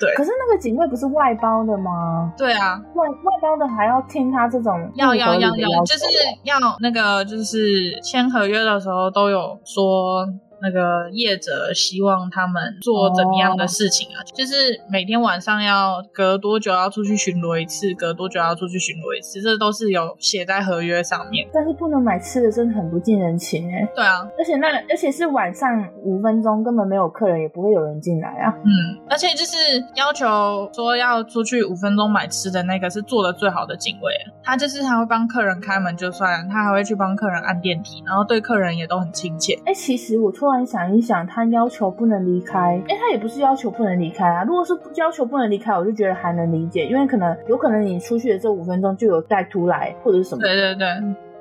[0.00, 2.32] 对，可是那个警卫不是外包的吗？
[2.36, 6.04] 对啊，外外包的还要听他这种要要要要，就是
[6.44, 10.26] 要那个就是签合约的时候都有说。
[10.64, 14.34] 那个业者希望他们做怎么样的事情啊？Oh.
[14.34, 21.46] 就是每天晚上要隔多久要出去巡逻一次，隔多久要出去巡逻一次，这都是有写在合约上面。
[21.52, 23.86] 但是不能买吃的，真的很不近人情哎。
[23.94, 28.54] 对啊，而且那而且是晚上五分钟根本没有客人，也不会有人进来啊。
[28.64, 29.54] 嗯，而且就是
[29.96, 34.10] 要求说要出去五分钟买吃的那个是做的最好的警卫，
[34.42, 39.60] 他就是他会帮客人开门就算，他还会去帮客人按电梯，然后对客人也都很亲切。
[39.66, 40.53] 哎，其实我突然。
[40.66, 44.44] 想一想，他要求不能离开，哎，他也不是要求不能离开啊。
[44.44, 50.42] 如果是要求不能离开，我就觉得还能理解，因为可能有可能你出去的这五分钟就有歹徒来或者是什么。
[50.42, 50.86] 对对对。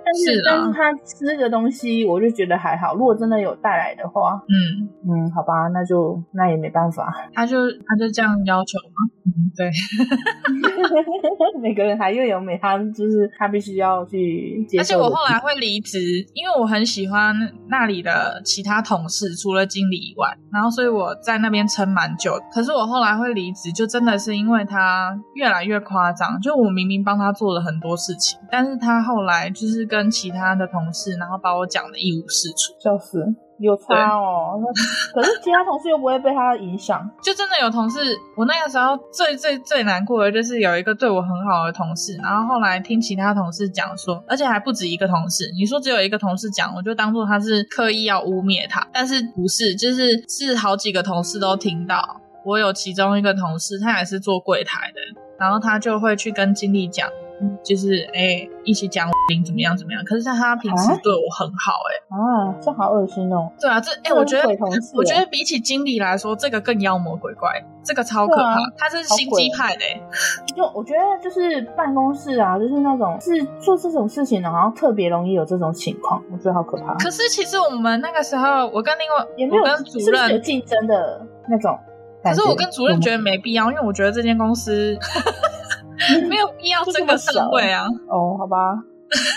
[0.06, 2.96] 但是，但是他吃的东西，我就觉得还好。
[2.96, 7.14] 如果真的有带来的话，嗯嗯，好吧，那就那也没办法。
[7.34, 9.12] 他就他就这样要求嘛。
[9.26, 9.72] 嗯，对。
[11.62, 14.82] 每个人还又有每他就是他必须要去接受。
[14.82, 16.00] 而且我后来会离职，
[16.34, 17.34] 因为我很喜欢
[17.70, 22.34] 那里的其他同事，除了经理以外，然后所以我在那边撑蛮久。
[22.52, 26.40] 可是我后来会离职，就真的是因为他越来越夸张。
[26.42, 33.24] 就我明明帮他做了很多事情，但是他后来就是跟其他的同事，然后把我讲的一无是处，笑死。
[33.60, 34.60] 有差哦，
[35.14, 37.08] 可是其他同事又不会被他影响。
[37.22, 38.00] 就真的有同事，
[38.36, 45.52] 我那个时候最最最难过的就是有一个对我很好的同事，然后后来听其他同事讲说，而且还不止一个同事。
[45.56, 52.20] 你说只有一个同事讲，我就当做他是刻意要污蔑他，但是不是，就是是好几个同事都听到。
[52.44, 55.00] 我有其中一个同事，他也是做柜台的，
[55.40, 57.08] 然后他就会去跟经理讲。
[57.64, 59.14] 就是哎、欸，一起讲我
[59.46, 63.52] 怎么样怎么样，可是他他平时对我很好哎、欸、啊，这好恶心哦。
[63.60, 64.48] 对啊，这哎、欸，我觉得
[64.94, 67.50] 我觉得比起经理来说，这个更妖魔鬼怪，
[67.84, 68.52] 这个超可怕。
[68.52, 70.02] 啊、他是心机派的、欸，
[70.56, 76.94] 就我觉得就是办公室啊，就是那种是做这种事情的，好像特别容易有这种情况，我觉得好可怕。
[76.96, 81.78] 可是其实我们那个时候，我跟另外也没有跟主任有竞争的那种，
[82.24, 84.98] 可是我跟主任觉得没必要，因为我觉得这间公司。
[86.30, 87.86] 没有必要这个社会啊！
[88.10, 88.58] 哦，好吧，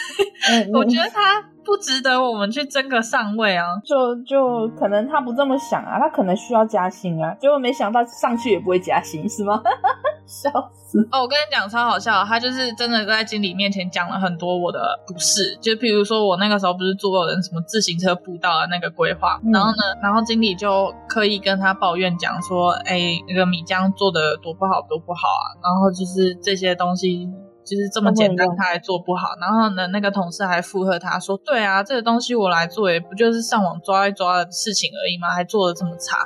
[0.72, 3.64] 我觉得他不值得我们去争个上位啊！
[3.84, 9.60] 就就可能他不这么想啊，他可能需要加薪啊，结果没想到上去也不会加薪，是吗？
[10.26, 10.98] 笑死！
[11.12, 27.28] 哦，我跟你讲超好笑，他就是真的在经理面前讲了很多我的不是，就譬如说我那个时候不是做人什么自行车步道的那个规划，嗯、然后呢，然后经理就刻意跟他抱怨讲说，哎，那个米浆做的多不好，多不好啊，然后就是这些东西
[27.66, 35.28] 就是这么简单，他还做不好，然后呢，那个同事还附和他说，对啊，这个东西我来做，也不就是上网抓一抓的事情而已吗？
[35.34, 36.18] 还做的这么差，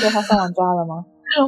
[0.00, 1.04] 对他上网抓了吗？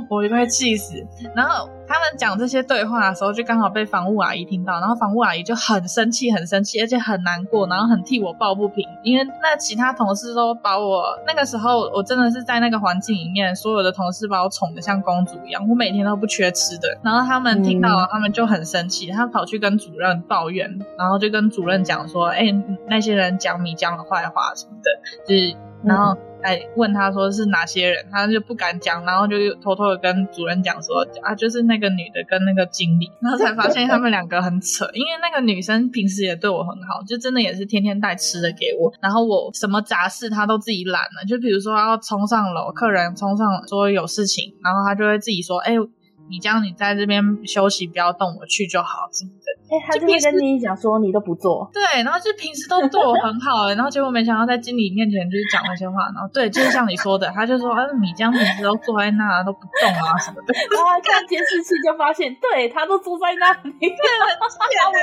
[0.08, 0.94] 我就快气死！
[1.34, 16.98] 然后他们讲这些对话的时候，就刚好被房务阿姨听到，然后房务阿姨就很生气，很生气，而且很难过，然后很替我抱不平，因为那其他同事都把我那个时候，我真的是在那个环境里面，所有的同事把我宠得像公主一样，我每天都不缺吃的。
[17.02, 22.44] 然后他们听到了，他们就很生气，他跑去跟主任抱怨，然后就跟主任讲说：“哎，
[22.86, 45.74] 那些人讲米江的坏话什么的，就是然后。”来问他说是哪些人，他就不敢讲，然后就偷偷的跟主任讲说啊，就是那个女的跟那个经理，然后才发现他们两个很扯，因为那个女生平时也对我很好，就真的也是天天带吃的给我，然后我什么杂事她都自己揽了，就比如说要冲上楼，客人冲上说有事情，然后她就会自己说，哎、
[46.30, 49.59] 你这样，你在这边休息，不要动，我去就好，什么的。
[49.70, 51.70] 哎、欸，他就会跟你讲说你都不做。
[51.72, 60.54] 对，然后就平时都对我很好，然后结果没想到在经理面前就是讲那些话，然后对，就是像你说的，他就说，啊，你这样平时都坐在那都不动啊什么的。
[60.74, 64.98] 然后看监视器就发现，对他都坐在那里，对，我要 笑死。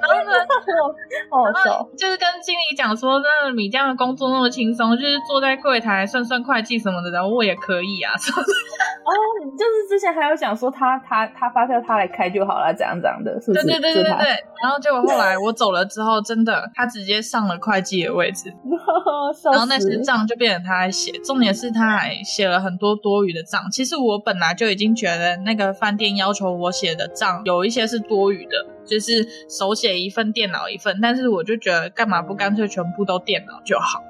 [0.00, 0.32] 然后呢，
[1.30, 8.12] 哦，就是跟经理讲说，那你这样的工作那么轻松，就是坐在柜台算算会计什么的，然后我也可以啊。
[8.12, 9.10] 哦，
[9.44, 9.82] 你就是。
[9.92, 13.64] 之前还有讲说他他他发票他来开就好了，这样这样的，是不是？
[13.64, 14.26] 对对对对对。
[14.62, 18.52] 然后结果后来我走了之后，真的他直接上了会计的位置，
[19.50, 21.12] 然后那些账就变成他来写。
[21.24, 23.60] 重点是他还写了很多多余的账。
[23.70, 28.52] 其实我本来就已经觉得那个饭店要求我写的账有一些是多余的，
[28.86, 30.98] 就是手写一份，电脑一份。
[31.00, 34.02] 但是我就觉得干嘛不干脆全部都电脑就好？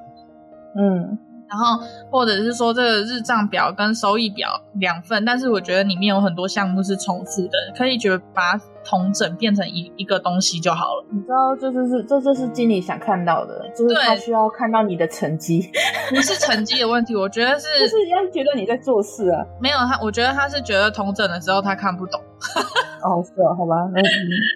[0.76, 1.18] 嗯。
[1.48, 11.04] 然后，或者是说这个日账表跟收益表两份，但是我觉得里面有很多项目是重复的，可以觉得把它统整变成一一个东西就好了。
[11.10, 15.70] 你知道，这就是这就是经理想看到的，就是他需要看到你的成绩，
[16.10, 19.44] 不是成绩的问题，我觉得是就是要觉得你在做事啊。
[19.60, 22.20] 没有他，我觉得他是觉得同整的时候他看不懂。
[23.02, 24.02] 哦，是哦，好吧，那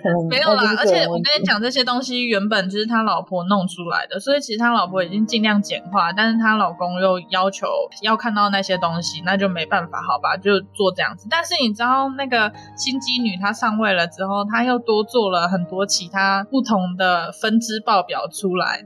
[0.02, 0.74] 可能没有啦。
[0.78, 7.66] 而且我跟你讲，这些东西原本就是他老婆弄出来的，所以其实他老婆已经尽量简化，但是他老公又要求
[8.02, 11.26] 要看到那些东西，那就没办法，好吧，就做这样子。
[11.30, 18.82] 但是你知道，那个心机女她上位了之后，他又多做了很多其他不同的分支报表出来，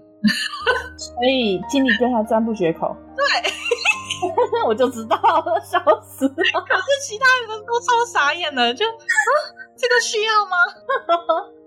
[0.96, 2.96] 所以经理对他赞不绝口。
[3.16, 3.52] 对。
[4.66, 6.28] 我就知道了，笑死！
[6.28, 9.30] 可是其他人都超傻眼的，就啊，
[9.74, 10.56] 这个需要吗？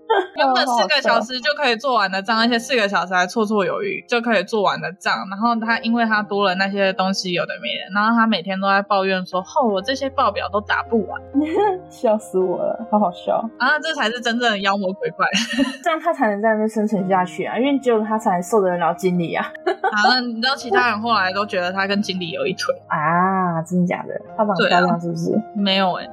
[0.36, 5.14] 原本四个小时就可以做完的账，而且四个小时还绰绰有余就可以做完的账。
[5.30, 11.20] 然后他因为他多了那些东西，有的没的，然后他每天都在抱怨说：“哦，我这些报表都打不完，
[11.88, 15.26] 笑死我了，好好笑。”啊，这才是真正的妖魔鬼怪，
[15.82, 17.58] 这样他才能在那边生存下去啊！
[17.58, 19.46] 因为只有他才能受得了经理啊。
[19.66, 23.62] 啊，你知道其他人后来都觉得他跟经理有一腿啊？
[23.62, 24.20] 真的假的？
[24.36, 25.32] 他长得漂亮是不是？
[25.34, 26.10] 啊、没有哎、欸，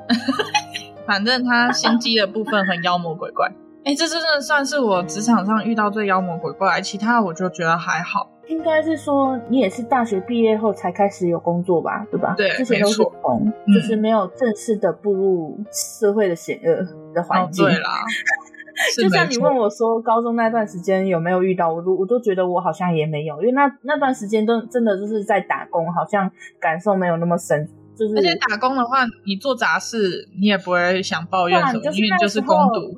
[1.05, 3.51] 反正他心机的部分很妖魔鬼怪。
[3.83, 8.29] 哎、欸，这真的算是我职场上遇到最妖魔鬼怪，其他我就觉得还好。
[8.47, 12.35] 应该是说你也是大学毕业后才开始有工作吧，对吧？
[12.37, 17.65] 对，之前都是从，就是没有正式的步入社会的险恶的环境。
[17.65, 17.89] 哦、对啦。
[18.97, 26.29] 就像你问我说，高中那段时间有没有遇到，我都我都觉得我好像也没有，因为那那段时间都真的就是在打工，好像
[26.59, 27.67] 感受没有那么深。
[27.95, 32.97] 就是而且打工的话，你做杂事，你也不会想抱怨什么，因为你就是工读。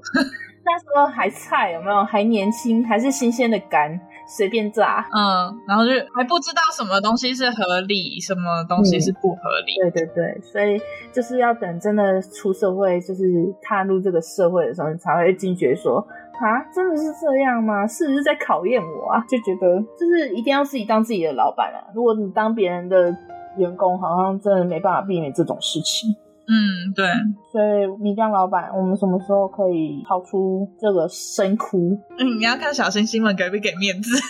[0.66, 2.04] 那时候还菜，有没有？
[2.04, 4.00] 还年轻，还是新鲜的肝。
[4.26, 9.74] 随便炸，嗯，然后就还不知道什么东西是合理，什么东西是不合理。
[9.84, 16.00] 嗯、对对对，所以就是要等真的出社会，就是踏入这个社会的时候，你才会惊觉说，
[16.40, 17.86] 啊，真的是这样吗？
[17.86, 19.20] 是不是在考验我啊？
[19.28, 21.92] 就觉得就是一定要自己当自己的老板啊！
[21.94, 23.14] 如果你当别人的
[23.58, 26.16] 员工，好像真的没办法避免这种事情。
[26.46, 27.06] 嗯，对，
[27.52, 31.98] 所以米浆老板，我们什么时候可以跑出这个深窟？
[32.20, 34.18] 嗯，你要看小星星们给不给面子。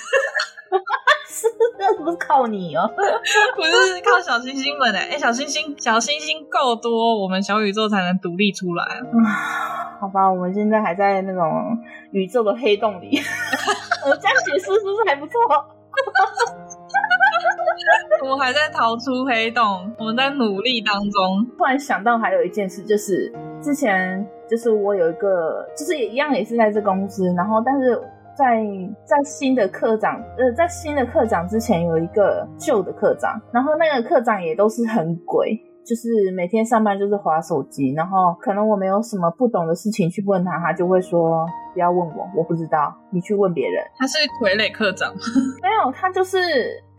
[1.28, 1.48] 是，
[1.80, 2.88] 那不是靠你哦，
[3.56, 9.98] 不是靠小星星们哎，哎，小星星，小星星够多，我们小宇宙才能独立出来啊。
[10.00, 11.76] 好吧，我们现在还在那种
[12.12, 13.18] 宇宙的黑洞里，
[14.06, 15.34] 我这样解释是不是还不错？
[18.30, 19.64] 我还在逃出黑洞，
[20.00, 21.46] 我们在努力当中。
[21.58, 28.00] 突然想到还有一件事，就是之前就是我有一个，就是也一样也是在这公司，然后但是
[28.38, 28.64] 在
[29.06, 43.84] 在新的课长，呃，在新的课长之前有一个旧的课长，然后那个课长也都是很鬼，就是每天上班就是划手机，然后可能我没有什么不懂的事情去问他，他就会说不要问我，我不知道，你去问别人。
[43.98, 45.14] 他是傀儡课长？
[45.62, 46.38] 没有，他就是。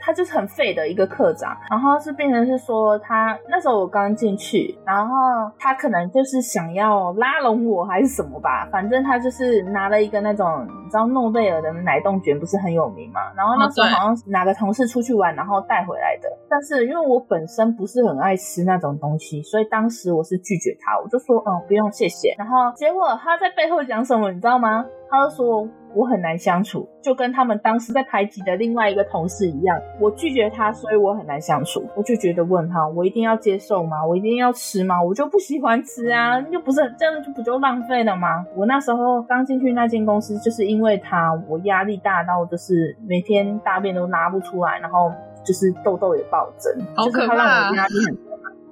[0.05, 5.15] 他就是很废的一个课长，然后是变成是说他那时候我刚进去，然后
[5.59, 24.85] 他可能就是想要拉拢我还是什么吧，反正他就是拿了一个那种你知道诺贝尔的奶冻卷不是很有名嘛，然后那时候好像是哪个同事出去玩然后带回来的，但是因为我本身不是很爱吃那种东西，所以当时我是拒绝他，我就说嗯不用谢谢，然后结果他在背后讲什么你知道吗？
[25.09, 25.67] 他就说。
[25.95, 29.81] 我很难相处，就跟他们当时在排挤的另外一个同事一样。
[30.01, 31.85] 我拒绝他，所以我很难相处。
[31.95, 34.05] 我就觉得问他，我一定要接受吗？
[34.05, 35.03] 我一定要吃吗？
[35.03, 38.45] 我就不喜欢吃啊，又不是这样，就不就浪费了吗？
[38.57, 45.13] 我那时候刚进去那间公司，就是因为他，我压力大到就是每天大便都拉不出来，然后
[45.45, 48.21] 就是痘痘也暴增，好可怕，就是他让我压力很大。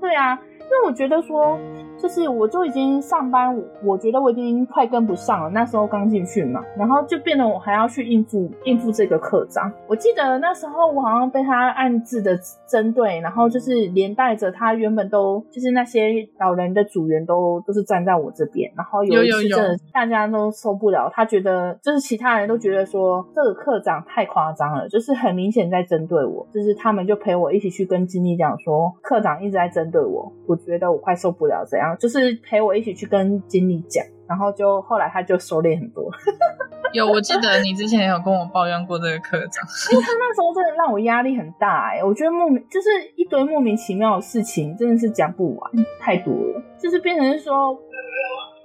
[0.00, 0.38] 对啊。
[0.64, 1.58] 因为我觉得说，
[1.98, 5.50] 就是我就已经上班，我觉得我已经快跟不上了。
[5.50, 9.70] 那时候刚进去嘛，然后就变得我还要去应付应付这个课长。
[9.86, 18.72] 我记得那时候我好像被他暗自的针对，然后就是连带着他原本都就是那些老人的组员都都是站在我这边。
[18.76, 26.46] 然后有一次真的大家都受不了，他觉得就是其他人都觉得说这个课长太夸张了，就是很明显在针对我。
[26.52, 30.32] 就是他们就陪我一起去跟经理讲说，课长一直在针对我。
[30.52, 30.62] 我。
[30.62, 31.96] 觉得我快受不了，怎样？
[31.98, 36.08] 就是陪我一起去跟经理讲，然后就后来他就收敛很多。
[36.94, 47.76] 有，我记得你之前也有跟我抱怨过这个科长，因为他那时候真的让我压力很大哎、欸，我觉得莫名就是一堆莫名其妙的事情，真的是讲不完，太多了，就是变成是说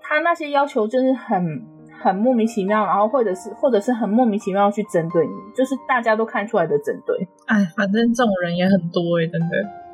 [0.03, 1.65] 他那些要求真的很。
[1.99, 7.27] 很莫名其妙，然后或者是或者是很莫名其妙去针对你，就是大家都看出来的针对。
[7.47, 9.47] 哎，反正这种人也很多哎、欸，真的。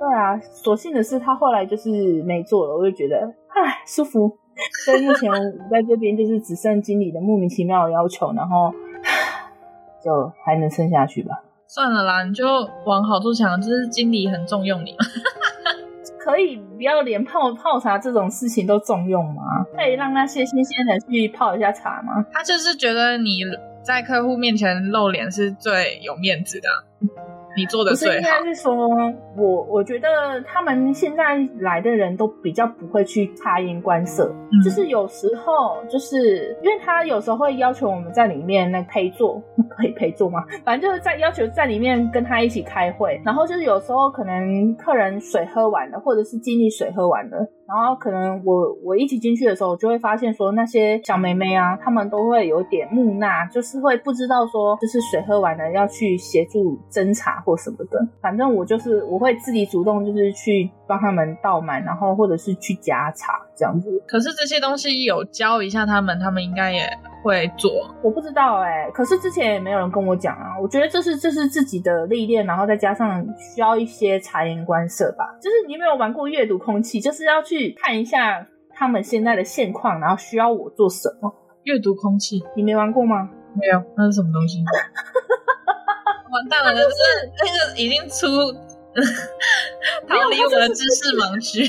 [0.04, 4.38] 对啊，所幸的是他后来就是没做了，我就觉得唉舒服。
[4.86, 5.38] 所以目前我
[5.72, 8.74] 在这边就是只剩经理的莫名其妙的要求，然后
[10.04, 11.42] 就还能撑下去吧。
[11.68, 12.46] 算了啦，你就
[12.86, 14.94] 往好处想，就是经理很重用你。
[16.20, 19.42] 可以不要连泡泡茶这种事情都重用吗？
[19.74, 22.26] 可以让那些新鲜人去泡一下茶吗？
[22.34, 23.40] 他就是觉得你
[23.82, 26.68] 在客户面前露脸是最有面子的。
[27.56, 28.16] 你做的最好。
[28.16, 28.76] 不是，应该是说，
[29.38, 39.42] 我我觉得他们现在来的人都比较不会去察言观色，嗯、就是有时候就是因为他有时候会要求我们在里面那陪坐，
[39.78, 40.44] 可以陪坐吗？
[40.64, 47.48] 反正就是在要求在里面跟他一起开会，然后就是有时候可能客人水喝完了，或者是经理水喝完了。
[47.68, 58.08] 然后可能我我一起进去的时候，就会发现说那些小妹妹啊，她们都会有点木讷，就是会不知道说就是水喝完了要去协助斟茶或什么的。
[58.22, 63.90] 反正我就是我会自己主动就是去帮他们倒满，然后或者是去夹茶这样子。
[64.08, 66.90] 可是这些东西有教一下他们，他们应该也
[67.24, 67.94] 会做。
[68.04, 70.60] 我不知道哎、欸，可是之前也没有人跟我讲啊。
[70.62, 75.26] 我觉得这是这是自己的历练，然后再加上需要一些察言观色吧。
[75.42, 77.00] 就是你有没有玩过阅读空气？
[77.00, 78.46] 就是要去看一下
[78.76, 81.34] 他们现在的现况，然后需要我做什么？
[81.64, 83.30] 阅读空气，你没玩过吗？
[83.56, 84.58] 没有，那是什么东西？
[86.34, 86.96] 完蛋了，就是
[87.38, 88.26] 那个已经出
[90.10, 91.64] 逃离我的知识盲区。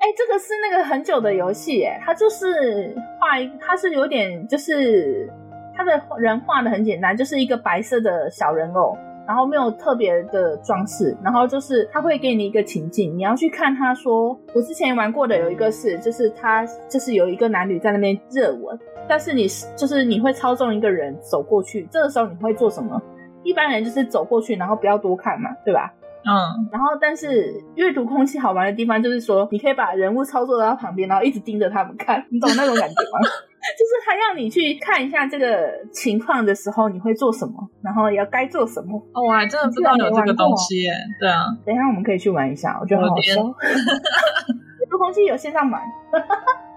[0.00, 5.30] 哎、这个是那个很久的游戏，哎，它就是画一，它是有点就是
[5.76, 8.96] 它的人画的很简单，就是一个白色的小人偶，
[9.28, 19.46] 然后没有特别的装饰，然后就是他会给你一个情境，你要去看他说，我之前玩过的有一个是，就是他就是有一个男女在那边热吻，但是你
[19.76, 23.00] 就是你会操纵一个人走过去，这个时候你会做什么？
[23.42, 25.92] 一般人就是走过去，然后不要多看嘛，对吧？
[26.24, 33.18] 嗯，然后但是阅读空气好玩的地方就是说，你可以把人物操作到旁边，然后一直盯着他们看，你懂那种感觉吗？
[33.76, 37.52] 就是他让你去看一下这个情况的时候，你会做什么，
[37.82, 38.98] 然后要该做什么。
[39.12, 40.90] 哦，我还真的不知道有这个东西耶。
[41.20, 43.34] 对啊，等一下我们可以去玩一下，我觉得很好笑。
[44.80, 45.78] 阅读空气有线上买。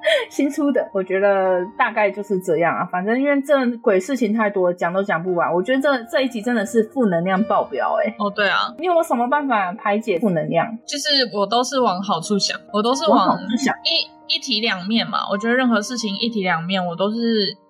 [0.30, 2.86] 新出的，我觉得大概就是这样啊。
[2.92, 5.54] 反正因为这鬼事情太多，讲都讲不完。
[5.54, 8.16] 我觉得这这一集真的是负能量爆表哎、欸。
[8.20, 10.68] 哦，对啊，你有什么办法排解负能量？
[10.88, 15.20] 就是我都是往好处想，我都是往好处想，一一体两面嘛。
[15.32, 17.18] 我觉得任何事情一体两面，我都是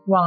[0.07, 0.21] 往。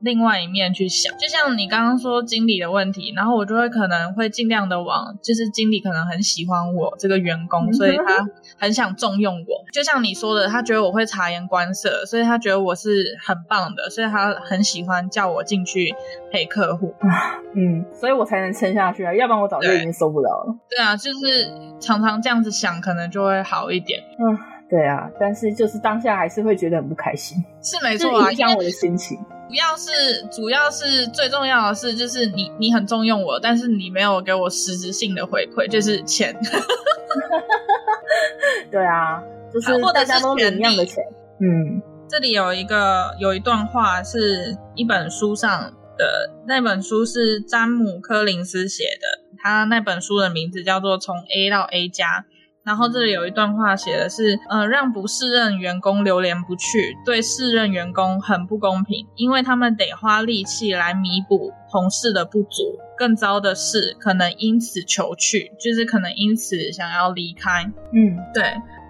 [0.00, 8.26] 另外一面去想，就像你刚刚说经理的问题，然后我就会可能会尽量的往，就是经理可能很喜欢我这个员工， 所以他
[8.58, 9.64] 很想重用我。
[9.72, 15.94] 就像你说的，他觉得我会察言观色，所以他觉得我是很棒的，所以他很喜欢叫我进去
[16.32, 16.94] 陪客户。
[17.54, 20.54] 嗯，所以我才能撑下去啊，要不然我早就已经受不了了。
[20.68, 24.00] 对，对啊，就是常常这样子想，可能就会好一点。
[24.18, 24.38] 嗯，
[24.68, 29.18] 对啊，但是就是当下还是会觉得很不开心，是没错啊，影响我的心情。
[29.50, 29.90] 主要是，
[30.30, 36.32] 主要是最重要的是，就是你你很重用我，但是你没有给我实质性的回馈，就是钱。
[38.70, 39.20] 对啊，
[39.52, 41.02] 就是大家都领一样的钱。
[41.40, 52.24] 嗯，这里有一个有一段话是一本书上的，那本书是詹姆柯林斯写的，他那本书的名字叫做《从 A 到 A 加》。
[52.70, 62.78] 然后这里有一段话写的是，呃，让不适任员工流连不去，对适任员工很不公平，因为他们得花力气来弥补同事的不足。
[62.96, 67.64] 更糟的是，可能因此求去，就是可能因此想要离开。
[67.92, 68.44] 嗯，对。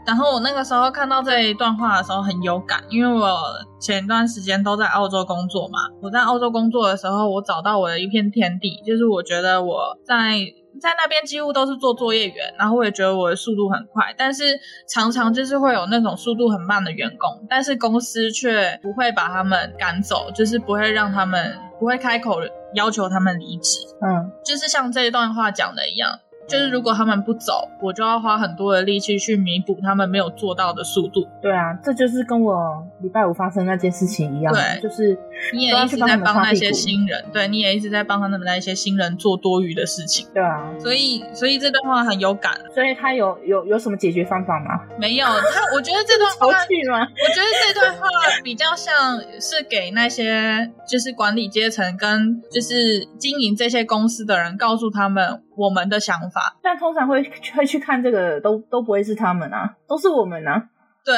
[0.07, 3.35] 然后我那个时候看到这一段话的时候很有感，因为我
[3.81, 5.79] 前一段时间都在澳洲工作嘛。
[6.03, 10.37] 我在澳洲工作的时候，我找到我的一片天地，就是我觉得我在。
[10.79, 14.45] 在那边几乎都是做作业员，然后我也觉得我的速度很快，但是
[14.89, 22.41] 常常就是会有那种速度很慢的员工，但是公司却不会把他们赶走，就是不会让他们，不会开口
[22.75, 23.79] 要求他们离职。
[24.03, 26.11] 嗯，就是像这一段话讲的一样。
[26.51, 31.25] 就是如果他们不走，我就要花很多的力气去弥补他们没有做到的速度。
[31.41, 34.53] 对啊，这就是跟我礼拜五发生那件事情一样。
[34.53, 35.17] 对，就是
[35.55, 40.27] 你也一直在帮那些新人，对，你也一直在帮他们那些新人做多余的事情。
[40.35, 42.53] 对啊，所以所以这段话很有感。
[42.75, 44.81] 所以他有有有什么解决方法吗？
[44.99, 48.09] 没有，他我觉得这段 话，吗我觉得这段话
[48.43, 55.41] 比较像是给那些就是管理阶层跟就是经营这些公司的人，告诉他们。
[55.61, 57.23] 我们的想法，但通常会
[57.55, 60.69] 会去看这个，都都不会是他们啊，都是我们啊。
[61.03, 61.17] 对，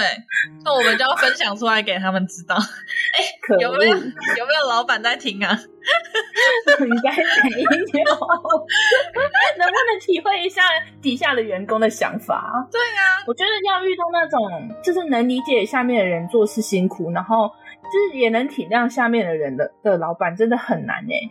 [0.64, 2.54] 那我们就要分享出来给他们知道。
[2.56, 5.50] 哎、欸，有没有有没有老板在听啊？
[6.80, 8.14] 应该没有。
[9.58, 10.62] 能不能体会一下
[11.00, 12.66] 底下的员工的想法？
[12.70, 21.30] 对啊，我觉得要遇到那种就是能理解下面的人做事辛苦，然后就是也能体谅下面的人的的老板，真的很难哎、欸。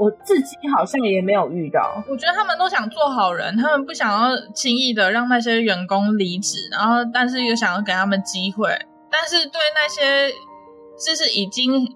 [0.00, 2.02] 我自己好像也没有遇到。
[2.08, 8.70] 我觉得他们都想做好人，他们不想要轻易的让那些员工离职，然后但是又想要给他们机会。
[9.10, 10.32] 但是对那些
[11.04, 11.86] 就是已经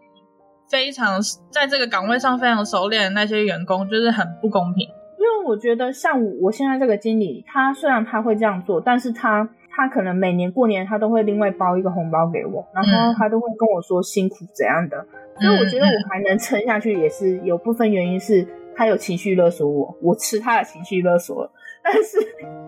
[0.69, 1.19] 非常
[1.51, 4.87] 在这个岗位上非常熟练的那些员工，就是很不公平。
[5.19, 15.05] 因为我觉得像我现在这个经理，他虽然他会这样做，但是他他可能每年过年他都会另外包一个红包给我，然后他都会跟我说辛苦怎样的。
[15.41, 18.47] 所以我觉得我还能撑下去，也是有部分原因是
[18.77, 21.51] 他有情绪勒索我，我吃他的情绪勒索了。
[21.83, 22.19] 但是，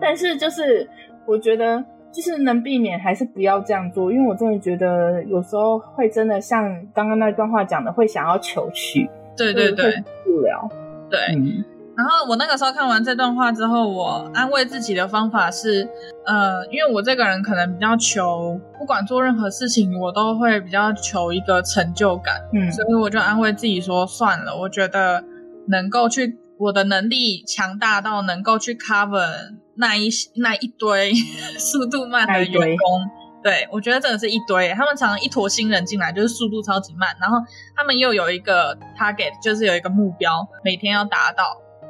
[0.01, 0.87] 但是就是
[1.25, 10.69] 我觉得，就是能避免还是不要这样做，因为我真的觉得有时候会真的像刚刚那段话讲的，会想要求取，对对对，不了，
[11.09, 11.19] 对。
[11.35, 11.63] 嗯
[11.97, 15.89] 然后我那个时候看完这段话之后，我安慰自己的方法是，
[16.27, 25.23] 呃，因为我这个人可能比较求，不管做任何事情，我都会比较求一个成就感，嗯，所以我就安慰自己说，算了，我觉得
[25.69, 31.11] 能够去，我的能力强大到能够去 cover 那一那一堆
[31.57, 33.01] 速度慢的员工，
[33.41, 37.37] 对，我觉得真的是一堆，他们常常一坨新人进来，就是速度超级慢，然后
[37.75, 41.43] 他们又有一个 target，就是有一个目标，每天要达到。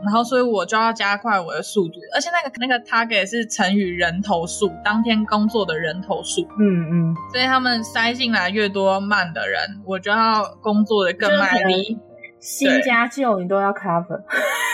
[0.03, 6.41] 然后，所以我就要加快我的速度，而且那个那个 target 是乘以人头数，当天工作的人头数。
[6.59, 7.15] 嗯嗯。
[7.31, 11.97] 所以他们塞进来越多慢的人，我就要工作的更卖力。
[12.39, 14.21] 新加旧你都要 cover。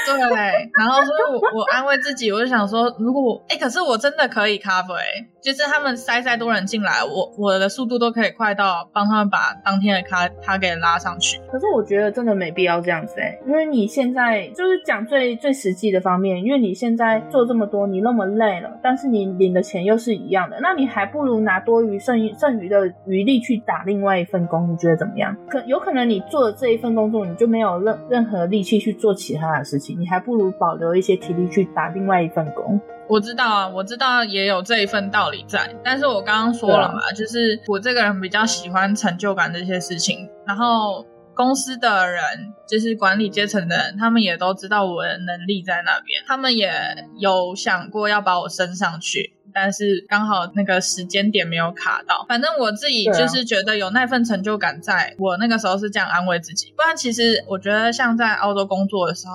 [0.05, 5.25] 对，然后所以我我安慰自己，我就想说，如果我哎，可是我真的可以 cover 哎。
[5.43, 11.37] 就是他们塞再多人进来，我我的速度都可以快到帮他们把当天的卡卡给拉上去。
[11.51, 25.35] 可是我觉得真的没必要这样子哎，因为你现在就是讲最最实际的方面，因为你现在做这么多，你那么累了，但是你领的钱又是一样的，那你还不如拿多余剩剩余的余力去打另外一份工，你觉得怎么样？
[25.49, 32.79] 可有可能你做的这一份工作，你就没有任任何力气去做其他的事情，你还不如保留一些体力去打另外一份工。
[33.07, 42.21] 我知道啊，我知道也有这一份道理在，但是我刚刚说了嘛，就是我这个人比较喜欢成就感这些事情，然后公司的人，
[42.67, 46.71] 就是管理阶层的人，他们也都知道我的能力在那边，他们也
[47.17, 49.33] 有想过要把我升上去。
[49.53, 56.73] 但是刚好那个时间点没有卡到，反正我自己就是觉得有那份成就感在，在我那个时候是这样安慰自己。
[56.75, 59.33] 不然其实我觉得像在澳洲工作的时候，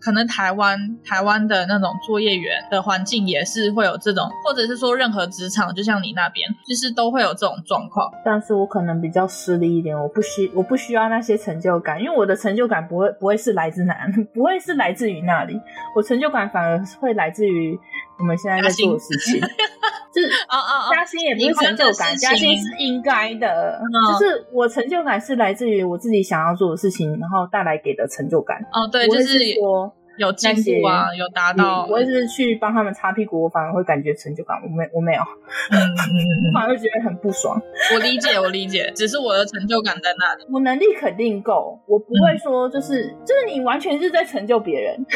[0.00, 8.10] 可能台湾台湾的那种作业员的环境也是会有这种，或者是说任何职场，就像你那边，其实都会有这种状况。
[8.24, 13.96] 但是我可能比较势利一点，我不需我不需要那些成就感，因为我的成就感不会不会是来自哪，
[14.34, 15.58] 不会是来自于那里，
[15.96, 17.78] 我成就感反而会来自于。
[18.20, 19.40] 我们现在在做的事情，
[20.14, 23.80] 就是哦哦哦，加薪也不是成就感，加薪是应该的，
[24.12, 28.58] 就是我成就感是来自于我自己想要做的事情，然后带来给的成就感。
[28.72, 31.86] 哦，对，就是说有进步啊，有达到。
[31.90, 34.58] 我也是去帮他们擦屁股，我反而会感觉成就感。
[34.62, 35.22] 我没，我没有，
[35.70, 35.88] 嗯嗯
[36.44, 37.58] 嗯，反而会觉得很不爽。
[37.94, 40.44] 我理解，我理解，只是我的成就感在那里。
[40.52, 44.94] 我能力肯定够，我不会说就是就是你完全是在成就别人。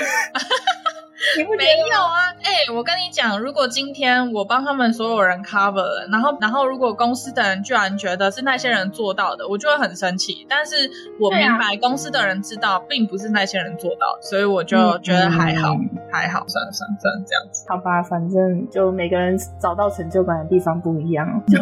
[1.38, 2.30] 你不没有啊？
[2.42, 10.46] 哎、欸，我跟你讲，如果今天我帮他们所有人 cover 了，然后然后如果公司的人居然觉得是那些人做到的，我就会很生气。
[10.48, 17.64] 但是我明白公司的人知道并不是那些人做到，所以我就觉得还好，嗯、还好，算了算了算了，这样子。
[17.68, 21.42] 好吧，反正就每个人找到成就感的地方不一样。
[21.46, 21.58] 就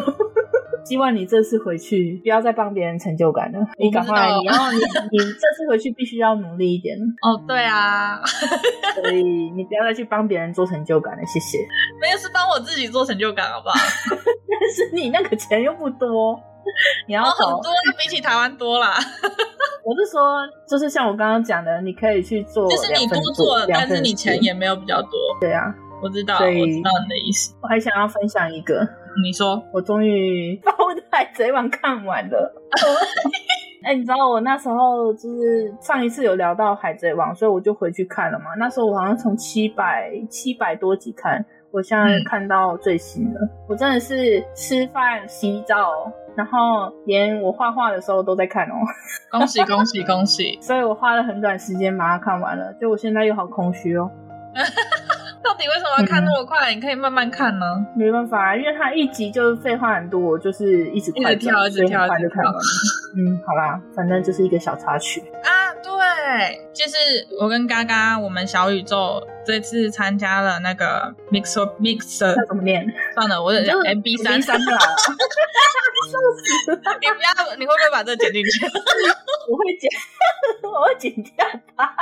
[0.84, 6.96] 希望你这次回去不要再帮别人成就感了，你赶快，然后你你这次回去必须要努力一点。
[7.22, 8.20] 哦，对啊，
[8.94, 11.58] 所以你不要再去帮别人做成就感了，谢谢。
[12.00, 13.74] 没有，是帮我自己做成就感，好不好？
[14.14, 16.40] 但是你那个钱又不多，
[17.06, 17.62] 你要很多，
[18.00, 18.94] 比起台湾多啦。
[19.84, 25.10] 我是说，就是像我刚刚讲的，你可以去做，就是你多做，但是你钱也没有比较多。
[25.40, 27.54] 对啊，我知道，我知道你的意思。
[27.62, 28.80] 我还想要分享一个。
[29.22, 32.54] 你说，我终于把我的《海贼王》看完了。
[33.84, 38.46] 哎、欸，你知道我那时候就是上一次有聊到《海贼王》，所以我就回去看了嘛。
[38.58, 43.40] 那时候我好像从七百七百多集看，我现在看到最新的。
[43.40, 48.74] 嗯、我真的是吃饭、洗澡，然后连我画画的时候都在看哦。
[49.30, 50.58] 恭喜恭喜恭喜！
[50.62, 54.08] 所以我花了很短时间把它看完了，就我现在又好空虚哦。
[55.44, 56.72] 到底为什么要看那么快？
[56.72, 57.66] 嗯、你可以慢慢看呢。
[57.96, 62.60] 没办法，因为它一集就是废话很多，就是一直快一直跳，一直跳，就看完了。
[63.18, 65.72] 嗯，好啦，反正就是一个小插曲啊。
[65.82, 66.96] 对，就是
[67.40, 72.86] 我跟嘎嘎，我们小宇宙这次参加了那个 Mixer Mixer，怎么念？
[73.14, 74.72] 算了，我讲 MB 三三的。
[76.12, 76.18] 笑
[76.64, 76.76] 死了！
[77.00, 78.66] 你不要，你会不会把这剪进去？
[79.48, 79.90] 我会剪，
[80.62, 81.94] 我会剪掉吧。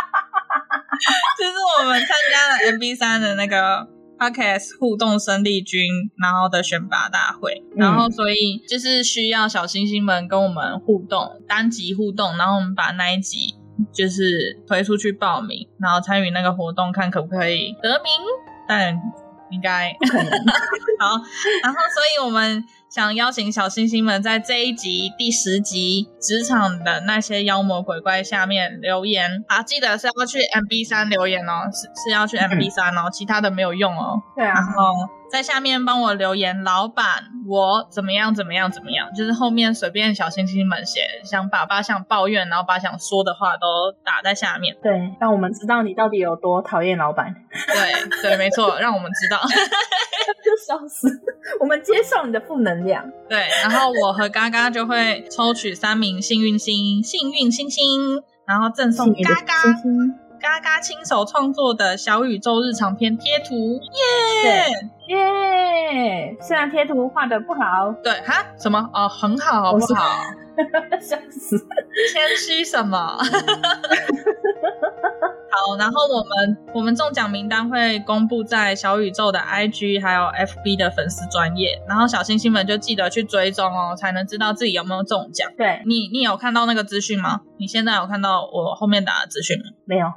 [1.39, 3.87] 就是我们参加了 MB 三的那个
[4.19, 5.87] Podcast 互动生力军，
[6.21, 13.55] 然后的选拔大会，嗯、然后所以就是需要小星星们跟我们互动，单集互动，然后我们把那一集
[13.95, 18.13] 就是推出去报名，然后参与那个活动，看可不可以得名，
[18.69, 19.01] 但
[19.51, 20.31] 应该不可能。
[21.01, 21.17] 好，
[21.63, 34.21] 然后所以我们想邀请小星星们在这一集第十集职场的那些妖魔鬼怪下面留言啊，记得是要去 MB 三留言哦，是是要去 MB 三哦，其他的没有用哦。
[34.35, 44.77] 对啊，然后在下面帮我留言，老板我怎么样怎么样怎么样，就是后面随便小星星们写，想把把想抱怨，然后把想说的话都打在下面。
[44.83, 47.33] 对，让我们知道你到底有多讨厌老板。
[47.73, 49.39] 对对，没错，让我们知道。
[50.43, 51.09] 就 笑死！
[51.61, 53.05] 我们接受你的负能量。
[53.29, 63.79] 对，然后我和嘎嘎就会抽取三名幸运星，幸运星星，然后赠送嘎嘎星星嘎嘎亲手创作的小宇宙日常篇贴图，
[64.35, 64.67] 耶
[65.09, 66.37] 耶！
[66.41, 68.47] 虽然贴图画的不好，对哈？
[68.59, 68.89] 什么？
[68.95, 70.03] 哦，很好，好不好？
[71.01, 71.57] 笑死！
[72.13, 73.19] 谦虚什么？
[75.53, 85.51] 好，然后我们我们中奖名单会公布在小宇宙的 IG 还有 FB 的粉丝专页，然后小星星们就记得去追踪哦，才能知道自己有没有中奖。
[85.59, 87.41] 对，你，你有看到那个资讯吗？
[87.59, 89.65] 你现在有看到我后面打的资讯吗？
[89.85, 90.07] 没有。
[90.07, 90.13] 哦，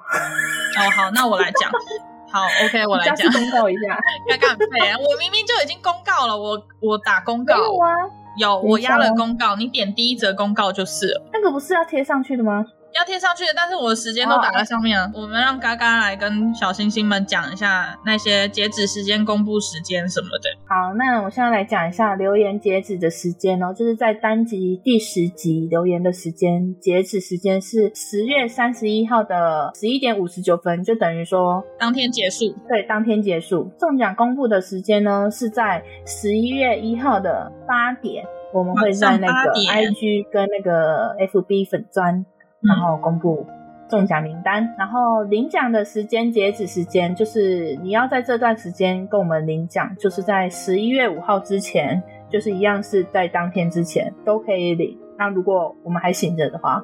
[0.96, 1.70] 好，那我来讲。
[2.32, 3.32] 好，OK，我来讲。
[3.32, 4.00] 公告一下。
[4.30, 4.98] 刚刚很废啊！
[4.98, 7.56] 我明明就已经公告了，我我打公告。
[7.58, 7.90] 有啊。
[8.38, 11.22] 有，我压了公告，你点第一则公告就是了。
[11.32, 12.66] 那个不是要贴上去的吗？
[12.96, 15.06] 要贴上去的，但是我的时间都打在上面了。
[15.14, 15.24] Oh.
[15.24, 20.50] 我们让嘎嘎来跟小星星们讲一下那些截止时间、公布时间什么的。
[20.68, 32.56] 好，那我现在来讲一下留言截止的时间哦，就是在单集第十集留言的时间，截止时间是十月三十一号的十一点五十九分，就等于说当天结束。
[32.68, 33.72] 对，当天结束。
[33.80, 38.24] 中奖公布的时间呢是在十一月一号的八点，
[38.54, 42.24] 我们会在那个 IG 跟那个 FB 粉专。
[42.68, 43.46] 然后公布
[43.90, 54.98] 中奖名单，然后领奖的时间截止时间就是你要在这段时间跟我们领奖，就是在十一月五号之前，就是一样是在当天之前都可以领。
[55.18, 56.84] 那如果我们还醒着的话，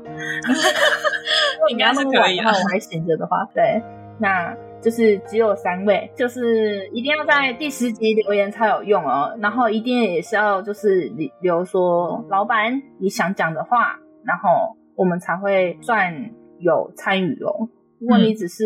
[1.71, 2.37] 应该是可以。
[2.37, 3.81] 然后我们还醒着的话，对，
[4.19, 9.35] 那就是只有三位，就是一定要在第十集留言才有用哦。
[9.39, 11.11] 然后一定也是要就是
[11.41, 14.75] 留说老板你想讲的话，然后。
[14.99, 16.29] 我们才会算
[16.59, 17.69] 有参与哦。
[18.01, 18.65] 如果你只是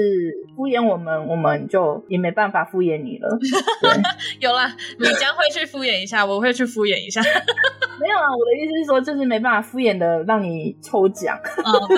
[0.56, 3.30] 敷衍我们，嗯、我们就也没办法敷衍你了。
[4.42, 7.22] 有啦，米浆会去敷衍一下，我会去敷衍一下。
[8.02, 11.38] 没有啊，我的意思是说，就是没办法敷衍的让你抽奖。
[11.64, 11.98] 哦，对，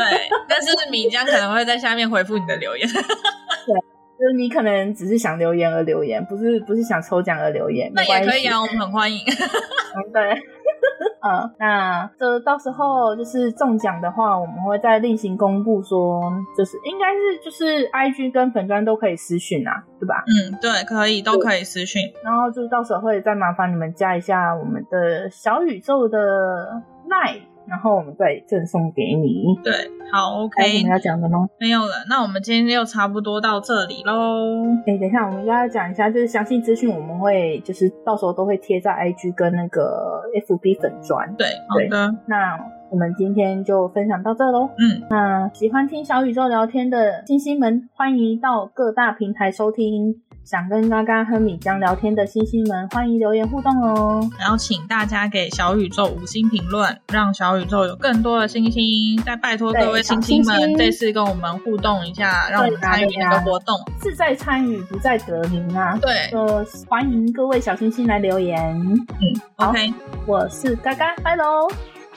[0.50, 2.86] 但是米江可能会在下面回复你的留言。
[2.92, 3.74] 对，
[4.20, 7.90] 就是你可能只是想留言而留言，不是不是想抽奖而留言。
[7.94, 9.20] 那也可以啊，我们很欢迎。
[9.20, 10.55] 嗯，对。
[11.26, 16.22] 嗯，那这到时候就是中奖的话，我们会再另行公布说，
[16.56, 20.24] 就是应该是就是 IG 跟粉砖都可以私讯啊，对吧？
[20.28, 22.02] 嗯，对，可以，都可以私讯。
[22.24, 27.42] 然后就是到时候会再麻烦你们加一下我们的小宇宙的 LINE。
[27.68, 29.58] 然后我们再赠送给你。
[29.64, 29.74] 对，
[30.12, 30.64] 好，OK。
[30.64, 31.48] 我们要讲的吗？
[31.60, 32.06] 没有了。
[32.10, 34.64] 那我们今天就差不多到这里喽。
[34.86, 41.34] 哎，等一下，我们要讲一下，就是详细资讯我们会就是到时候都会贴在 IG 跟那个 FB 粉砖。
[41.36, 42.16] 对，好的。
[42.28, 42.58] 那
[42.90, 44.70] 我们今天就分享到这喽。
[44.78, 50.22] 嗯，那喜欢听小宇宙聊天的星星们，欢迎到各大平台收听。
[50.46, 54.30] 想跟嘎嘎和米江聊天的星星们，欢迎留言互动哦！
[54.38, 59.20] 然后请大家给小宇宙五星评论，让小宇宙有更多的星星。
[59.26, 63.76] 再拜托各位星星们，这次跟我们互动一下，让我们参与那个活动。
[64.00, 65.98] 志在参与，不在得名啊！
[66.00, 68.72] 对，呃欢迎各位小星星来留言。
[69.20, 69.92] 嗯，OK，
[70.28, 71.68] 我是嘎嘎，拜喽！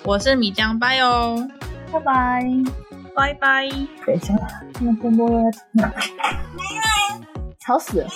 [0.04, 1.48] 我是米江，拜哦，
[1.90, 2.44] 拜拜，
[3.16, 3.68] 拜拜。
[4.04, 4.34] 等一下，
[4.80, 5.50] 那更多了。
[7.68, 8.08] 吵死了！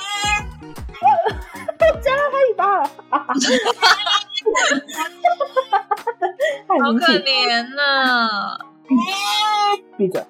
[1.78, 2.82] 我 加了他一把，
[6.80, 8.56] 好可怜呐！
[9.98, 10.24] 闭嘴。